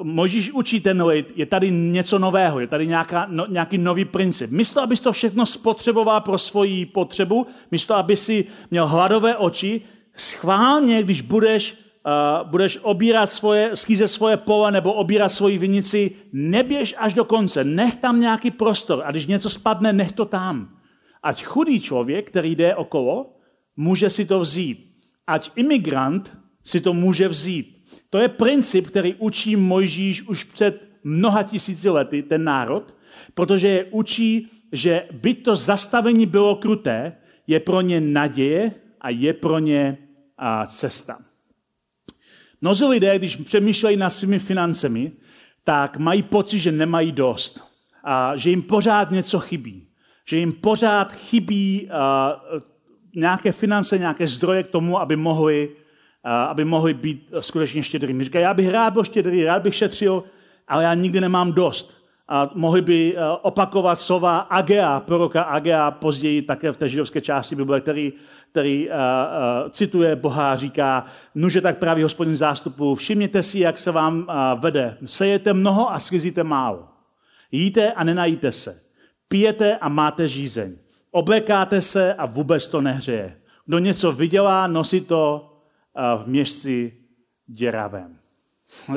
Možíš 0.03 0.53
učí 0.53 0.81
ten 0.81 1.03
lid, 1.03 1.33
je 1.37 1.47
tady 1.47 1.71
něco 1.71 2.19
nového, 2.19 2.61
je 2.61 2.67
tady 2.67 2.87
nějaká, 2.87 3.27
no, 3.31 3.47
nějaký 3.47 3.79
nový 3.79 4.05
princip. 4.05 4.51
Místo, 4.51 4.83
abys 4.83 5.01
to 5.01 5.13
všechno 5.13 5.47
spotřeboval 5.47 6.21
pro 6.21 6.39
svoji 6.39 6.87
potřebu, 6.87 7.47
místo, 7.71 7.95
aby 7.95 8.17
si 8.17 8.45
měl 8.71 8.87
hladové 8.87 9.37
oči, 9.37 9.81
schválně, 10.17 11.03
když 11.03 11.21
budeš, 11.21 11.75
uh, 12.43 12.51
budeš 12.51 12.79
obírat 12.83 13.31
svoje, 13.31 13.77
skýzet 13.77 14.09
svoje 14.09 14.37
pole 14.37 14.73
nebo 14.73 14.93
obírat 14.93 15.29
svoji 15.29 15.59
vinici, 15.59 16.11
neběž 16.33 16.95
až 16.99 17.15
do 17.15 17.25
konce, 17.25 17.65
nech 17.65 17.97
tam 17.97 18.21
nějaký 18.21 18.51
prostor 18.51 19.03
a 19.05 19.11
když 19.11 19.27
něco 19.27 19.51
spadne, 19.51 19.93
nech 19.93 20.13
to 20.13 20.25
tam. 20.25 20.69
Ať 21.23 21.45
chudý 21.45 21.81
člověk, 21.81 22.31
který 22.31 22.57
jde 22.57 22.75
okolo, 22.75 23.37
může 23.77 24.11
si 24.11 24.25
to 24.25 24.41
vzít. 24.41 24.95
Ať 25.27 25.51
imigrant 25.57 26.39
si 26.65 26.81
to 26.81 26.95
může 26.95 27.29
vzít. 27.29 27.74
To 28.11 28.19
je 28.19 28.29
princip, 28.29 28.87
který 28.87 29.15
učí 29.15 29.57
Mojžíš 29.57 30.23
už 30.23 30.45
před 30.45 30.89
mnoha 31.05 31.43
tisíci 31.43 31.91
lety, 31.91 32.23
ten 32.23 32.45
národ, 32.45 32.95
protože 33.35 33.69
je 33.69 33.85
učí, 33.85 34.49
že 34.73 35.07
byť 35.13 35.45
to 35.45 35.57
zastavení 35.57 36.27
bylo 36.27 36.57
kruté, 36.57 37.17
je 37.47 37.61
pro 37.61 37.81
ně 37.81 38.01
naděje 38.01 38.73
a 39.01 39.11
je 39.11 39.33
pro 39.33 39.59
ně 39.59 39.99
a, 40.39 40.67
cesta. 40.67 41.19
Mnozí 42.61 42.85
lidé, 42.85 43.19
když 43.19 43.37
přemýšlejí 43.37 43.97
nad 43.97 44.11
svými 44.11 44.39
financemi, 44.39 45.13
tak 45.65 45.97
mají 45.97 46.23
pocit, 46.23 46.59
že 46.59 46.73
nemají 46.73 47.13
dost 47.13 47.61
a 48.05 48.37
že 48.37 48.51
jim 48.51 48.63
pořád 48.63 49.11
něco 49.11 49.41
chybí. 49.41 49.89
Že 50.29 50.37
jim 50.37 50.53
pořád 50.53 51.13
chybí 51.13 51.89
nějaké 53.17 53.53
finance, 53.53 53.99
nějaké 53.99 54.27
zdroje 54.27 54.63
k 54.63 54.69
tomu, 54.69 55.01
aby 55.01 55.17
mohli, 55.17 55.71
aby 56.25 56.65
mohli 56.65 56.95
být 56.95 57.33
skutečně 57.41 57.83
štědrými. 57.83 58.25
Říkají, 58.25 58.43
já 58.43 58.55
bych 58.55 58.71
rád 58.71 58.93
byl 58.93 59.05
štědrý, 59.05 59.45
rád 59.45 59.63
bych 59.63 59.75
šetřil, 59.75 60.25
ale 60.69 60.85
já 60.85 60.95
nikdy 60.95 61.21
nemám 61.21 61.53
dost 61.53 62.05
a 62.29 62.51
mohli 62.55 62.83
by 62.83 63.17
eh, 63.17 63.21
opakovat 63.43 64.01
slova 64.01 64.39
Agea, 64.39 65.01
proroka 65.01 65.43
Agea, 65.43 65.91
později 65.91 66.43
také 66.43 66.73
v 66.73 66.77
té 66.77 66.89
židovské 66.89 67.21
části 67.21 67.57
Bible, 67.57 67.81
který, 67.81 68.13
který 68.51 68.89
uh, 68.89 68.95
uh, 68.95 69.71
cituje 69.71 70.17
Boha 70.17 70.53
a 70.53 70.57
říká, 70.57 71.07
nuže 71.35 71.61
tak 71.61 71.79
právě 71.79 72.05
hospodin 72.05 72.37
zástupu, 72.37 72.95
všimněte 72.95 73.43
si, 73.43 73.59
jak 73.59 73.79
se 73.79 73.91
vám 73.91 74.19
uh, 74.19 74.61
vede. 74.61 74.97
Sejete 75.07 75.53
mnoho 75.53 75.93
a 75.93 75.99
skrizíte 75.99 76.45
málo. 76.45 76.89
Jíte 77.53 77.93
a 77.93 78.05
nenajíte 78.05 78.53
se. 78.53 78.81
Pijete 79.29 79.77
a 79.77 79.89
máte 79.89 80.29
žízeň. 80.29 80.77
Oblékáte 81.11 81.83
se 81.83 82.15
a 82.15 82.27
vůbec 82.27 82.67
to 82.67 82.81
nehřeje. 82.81 83.37
Kdo 83.67 83.79
něco 83.79 84.13
vydělá, 84.13 84.67
nosí 84.67 85.01
to 85.01 85.51
v 85.95 86.27
měšci 86.27 86.99
děravém. 87.47 88.19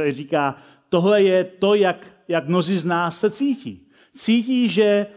Říká, 0.09 0.57
tohle 0.89 1.23
je 1.23 1.43
to, 1.43 1.75
jak 1.75 2.17
jak 2.27 2.47
mnozí 2.47 2.77
z 2.77 2.85
nás 2.85 3.19
se 3.19 3.31
cítí. 3.31 3.87
Cítí, 4.13 4.69
že 4.69 5.07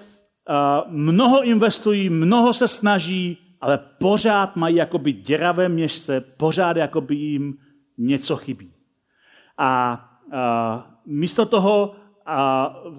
mnoho 0.89 1.45
investují, 1.45 2.11
mnoho 2.11 2.53
se 2.53 2.69
snaží, 2.69 3.39
ale 3.61 3.79
pořád 3.79 4.57
mají 4.57 4.77
jakoby 4.77 5.13
děravé 5.13 5.69
měšce, 5.69 6.21
pořád 6.21 6.77
jakoby 6.77 7.15
jim 7.15 7.59
něco 7.99 8.37
chybí. 8.37 8.73
A 9.59 10.01
uh, 10.27 10.33
místo 11.07 11.47
toho 11.47 11.95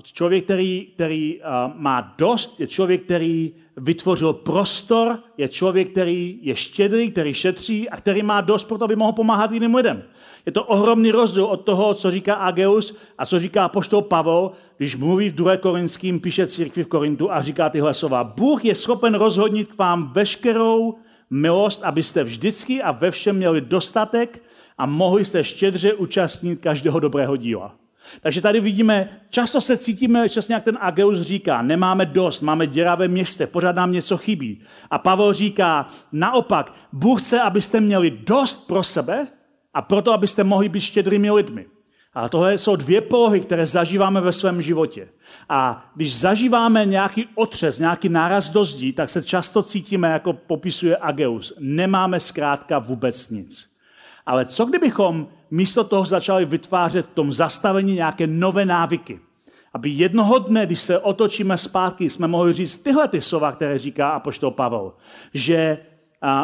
člověk, 0.01 0.43
který, 0.43 0.87
který 0.93 1.39
má 1.75 2.15
dost, 2.17 2.59
je 2.59 2.67
člověk, 2.67 3.03
který 3.03 3.53
vytvořil 3.77 4.33
prostor, 4.33 5.19
je 5.37 5.47
člověk, 5.47 5.91
který 5.91 6.39
je 6.41 6.55
štědrý, 6.55 7.11
který 7.11 7.33
šetří 7.33 7.89
a 7.89 7.97
který 7.97 8.23
má 8.23 8.41
dost 8.41 8.63
pro 8.63 8.77
to, 8.77 8.85
aby 8.85 8.95
mohl 8.95 9.11
pomáhat 9.11 9.51
jiným 9.51 9.75
lidem. 9.75 10.03
Je 10.45 10.51
to 10.51 10.63
ohromný 10.63 11.11
rozdíl 11.11 11.45
od 11.45 11.57
toho, 11.57 11.93
co 11.93 12.11
říká 12.11 12.35
Ageus 12.35 12.97
a 13.17 13.25
co 13.25 13.39
říká 13.39 13.69
poštol 13.69 14.01
Pavel, 14.01 14.51
když 14.77 14.95
mluví 14.95 15.29
v 15.29 15.35
2. 15.35 15.57
Korinským, 15.57 16.19
píše 16.19 16.47
církvi 16.47 16.83
v 16.83 16.87
Korintu 16.87 17.31
a 17.31 17.41
říká 17.41 17.69
tyhle 17.69 17.93
slova. 17.93 18.23
Bůh 18.23 18.65
je 18.65 18.75
schopen 18.75 19.13
rozhodnit 19.13 19.71
k 19.71 19.77
vám 19.77 20.13
veškerou 20.13 20.95
milost, 21.29 21.83
abyste 21.83 22.23
vždycky 22.23 22.81
a 22.81 22.91
ve 22.91 23.11
všem 23.11 23.35
měli 23.35 23.61
dostatek 23.61 24.43
a 24.77 24.85
mohli 24.85 25.25
jste 25.25 25.43
štědře 25.43 25.93
účastnit 25.93 26.61
každého 26.61 26.99
dobrého 26.99 27.37
díla. 27.37 27.75
Takže 28.21 28.41
tady 28.41 28.59
vidíme, 28.59 29.09
často 29.29 29.61
se 29.61 29.77
cítíme, 29.77 30.29
často 30.29 30.53
jak 30.53 30.63
ten 30.63 30.77
Ageus 30.81 31.21
říká, 31.21 31.61
nemáme 31.61 32.05
dost, 32.05 32.41
máme 32.41 32.67
děravé 32.67 33.07
městě, 33.07 33.47
pořád 33.47 33.75
nám 33.75 33.91
něco 33.91 34.17
chybí. 34.17 34.61
A 34.91 34.97
Pavel 34.97 35.33
říká, 35.33 35.87
naopak, 36.11 36.73
Bůh 36.91 37.21
chce, 37.21 37.41
abyste 37.41 37.79
měli 37.79 38.11
dost 38.11 38.67
pro 38.67 38.83
sebe 38.83 39.27
a 39.73 39.81
proto, 39.81 40.13
abyste 40.13 40.43
mohli 40.43 40.69
být 40.69 40.81
štědrými 40.81 41.31
lidmi. 41.31 41.65
A 42.13 42.29
tohle 42.29 42.57
jsou 42.57 42.75
dvě 42.75 43.01
polohy, 43.01 43.39
které 43.39 43.65
zažíváme 43.65 44.21
ve 44.21 44.31
svém 44.31 44.61
životě. 44.61 45.07
A 45.49 45.91
když 45.95 46.19
zažíváme 46.19 46.85
nějaký 46.85 47.27
otřes, 47.35 47.79
nějaký 47.79 48.09
náraz 48.09 48.49
do 48.49 48.65
zdí, 48.65 48.93
tak 48.93 49.09
se 49.09 49.23
často 49.23 49.63
cítíme, 49.63 50.11
jako 50.11 50.33
popisuje 50.33 50.97
Ageus. 50.97 51.53
Nemáme 51.59 52.19
zkrátka 52.19 52.79
vůbec 52.79 53.29
nic. 53.29 53.71
Ale 54.25 54.45
co 54.45 54.65
kdybychom 54.65 55.27
místo 55.51 55.83
toho 55.83 56.05
začali 56.05 56.45
vytvářet 56.45 57.05
v 57.05 57.13
tom 57.13 57.33
zastavení 57.33 57.93
nějaké 57.93 58.27
nové 58.27 58.65
návyky? 58.65 59.19
Aby 59.73 59.89
jednoho 59.89 60.39
dne, 60.39 60.65
když 60.65 60.79
se 60.79 60.99
otočíme 60.99 61.57
zpátky, 61.57 62.09
jsme 62.09 62.27
mohli 62.27 62.53
říct 62.53 62.77
tyhle 62.77 63.07
ty 63.07 63.21
slova, 63.21 63.51
které 63.51 63.79
říká 63.79 64.09
apoštol 64.09 64.51
Pavel, 64.51 64.93
že 65.33 65.77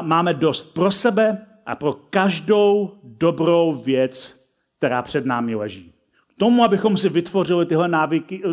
máme 0.02 0.34
dost 0.34 0.74
pro 0.74 0.92
sebe 0.92 1.46
a 1.66 1.76
pro 1.76 1.94
každou 1.94 2.92
dobrou 3.04 3.74
věc, 3.74 4.46
která 4.78 5.02
před 5.02 5.26
námi 5.26 5.56
leží. 5.56 5.94
K 6.36 6.40
tomu, 6.40 6.64
abychom 6.64 6.98
si 6.98 7.10
vytvořili 7.10 7.66
tyhle 7.66 7.88
návyky, 7.88 8.44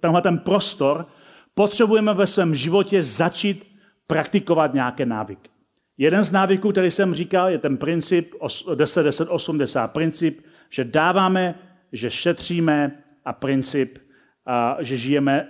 tenhle 0.00 0.22
ten 0.22 0.38
prostor, 0.38 1.06
potřebujeme 1.54 2.14
ve 2.14 2.26
svém 2.26 2.54
životě 2.54 3.02
začít 3.02 3.66
praktikovat 4.06 4.74
nějaké 4.74 5.06
návyky. 5.06 5.50
Jeden 5.98 6.24
z 6.24 6.32
návyků, 6.32 6.72
který 6.72 6.90
jsem 6.90 7.14
říkal, 7.14 7.48
je 7.48 7.58
ten 7.58 7.76
princip 7.76 8.34
10-10-80. 8.40 9.88
Princip, 9.88 10.40
že 10.70 10.84
dáváme, 10.84 11.54
že 11.92 12.10
šetříme 12.10 13.02
a 13.24 13.32
princip, 13.32 13.98
a 14.46 14.76
že 14.80 14.96
žijeme 14.96 15.48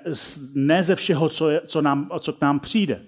ne 0.54 0.82
ze 0.82 0.94
všeho, 0.94 1.28
co, 1.28 1.50
je, 1.50 1.60
co, 1.66 1.82
nám, 1.82 2.10
co 2.20 2.32
k 2.32 2.40
nám 2.40 2.60
přijde. 2.60 3.02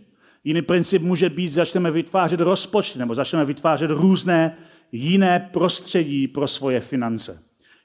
Jiný 0.45 0.62
princip 0.62 1.03
může 1.03 1.30
být, 1.30 1.49
začneme 1.49 1.91
vytvářet 1.91 2.41
rozpočty 2.41 2.99
nebo 2.99 3.14
začneme 3.14 3.45
vytvářet 3.45 3.91
různé 3.91 4.57
jiné 4.93 5.51
prostředí 5.53 6.28
pro 6.28 6.49
svoje 6.49 6.80
finance. 6.80 7.43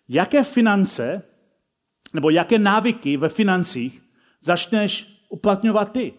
Jaké 0.09 0.43
finance 0.43 1.23
nebo 2.13 2.29
jaké 2.29 2.59
návyky 2.59 3.17
ve 3.17 3.29
financích 3.29 4.01
začneš 4.41 5.23
uplatňovat 5.29 5.91
ty? 5.91 6.13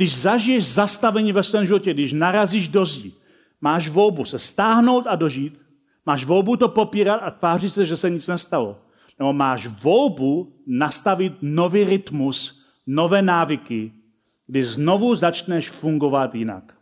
Když 0.00 0.16
zažiješ 0.16 0.64
zastavení 0.66 1.32
ve 1.32 1.42
svém 1.42 1.66
životě, 1.66 1.92
když 1.94 2.12
narazíš 2.12 2.68
do 2.68 2.86
zdí, 2.86 3.14
máš 3.60 3.88
volbu 3.88 4.24
se 4.24 4.38
stáhnout 4.38 5.04
a 5.06 5.16
dožít, 5.16 5.60
máš 6.06 6.24
volbu 6.24 6.56
to 6.56 6.68
popírat 6.68 7.20
a 7.22 7.30
tvářit 7.30 7.70
se, 7.70 7.84
že 7.84 7.96
se 7.96 8.10
nic 8.10 8.28
nestalo. 8.28 8.80
Nebo 9.18 9.32
máš 9.32 9.66
volbu 9.66 10.56
nastavit 10.66 11.32
nový 11.42 11.84
rytmus, 11.84 12.64
nové 12.86 13.22
návyky, 13.22 13.92
kdy 14.46 14.64
znovu 14.64 15.14
začneš 15.14 15.70
fungovat 15.70 16.34
jinak. 16.34 16.72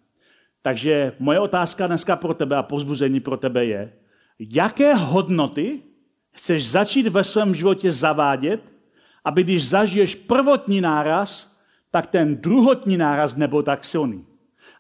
Takže 0.63 1.13
moje 1.19 1.41
otázka 1.41 1.87
dneska 1.87 2.17
pro 2.17 2.35
tebe 2.35 2.57
a 2.57 2.63
pozbuzení 2.63 3.21
pro 3.21 3.37
tebe 3.37 3.65
je, 3.65 3.93
jaké 4.39 4.95
hodnoty 4.95 5.83
chceš 6.31 6.71
začít 6.71 7.07
ve 7.07 7.25
svém 7.25 7.55
životě 7.55 7.93
zavádět, 7.93 8.63
aby 9.25 9.43
když 9.43 9.69
zažiješ 9.69 10.15
prvotní 10.15 10.81
náraz, 10.81 11.58
tak 11.91 12.07
ten 12.07 12.37
druhotní 12.37 12.97
náraz 12.97 13.37
nebyl 13.37 13.63
tak 13.63 13.85
silný. 13.85 14.25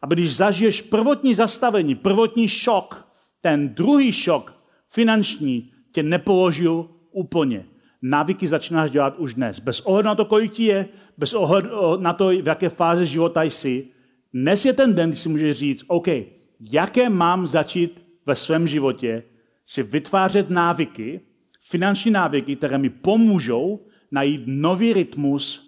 Aby 0.02 0.14
když 0.14 0.36
zažiješ 0.36 0.82
prvotní 0.82 1.34
zastavení, 1.34 1.94
prvotní 1.94 2.48
šok, 2.48 3.08
ten 3.40 3.68
druhý 3.68 4.12
šok, 4.12 4.54
finanční, 4.90 5.72
tě 5.92 6.02
nepoložil 6.02 6.88
úplně. 7.10 7.64
Návyky 8.02 8.48
začínáš 8.48 8.90
dělat 8.90 9.18
už 9.18 9.34
dnes. 9.34 9.58
Bez 9.58 9.80
ohledu 9.80 10.06
na 10.06 10.14
to, 10.14 10.24
kolik 10.24 10.52
ti 10.52 10.64
je, 10.64 10.88
bez 11.18 11.34
ohledu 11.34 11.68
na 11.96 12.12
to, 12.12 12.28
v 12.28 12.46
jaké 12.46 12.68
fázi 12.68 13.06
života 13.06 13.42
jsi. 13.42 13.88
Dnes 14.32 14.64
je 14.64 14.72
ten 14.72 14.94
den, 14.94 15.10
kdy 15.10 15.18
si 15.18 15.28
můžeš 15.28 15.56
říct, 15.56 15.84
OK, 15.86 16.06
jaké 16.60 17.08
mám 17.08 17.46
začít 17.46 18.04
ve 18.26 18.34
svém 18.34 18.68
životě 18.68 19.22
si 19.66 19.82
vytvářet 19.82 20.50
návyky, 20.50 21.20
finanční 21.60 22.10
návyky, 22.10 22.56
které 22.56 22.78
mi 22.78 22.90
pomůžou 22.90 23.86
najít 24.10 24.42
nový 24.46 24.92
rytmus 24.92 25.67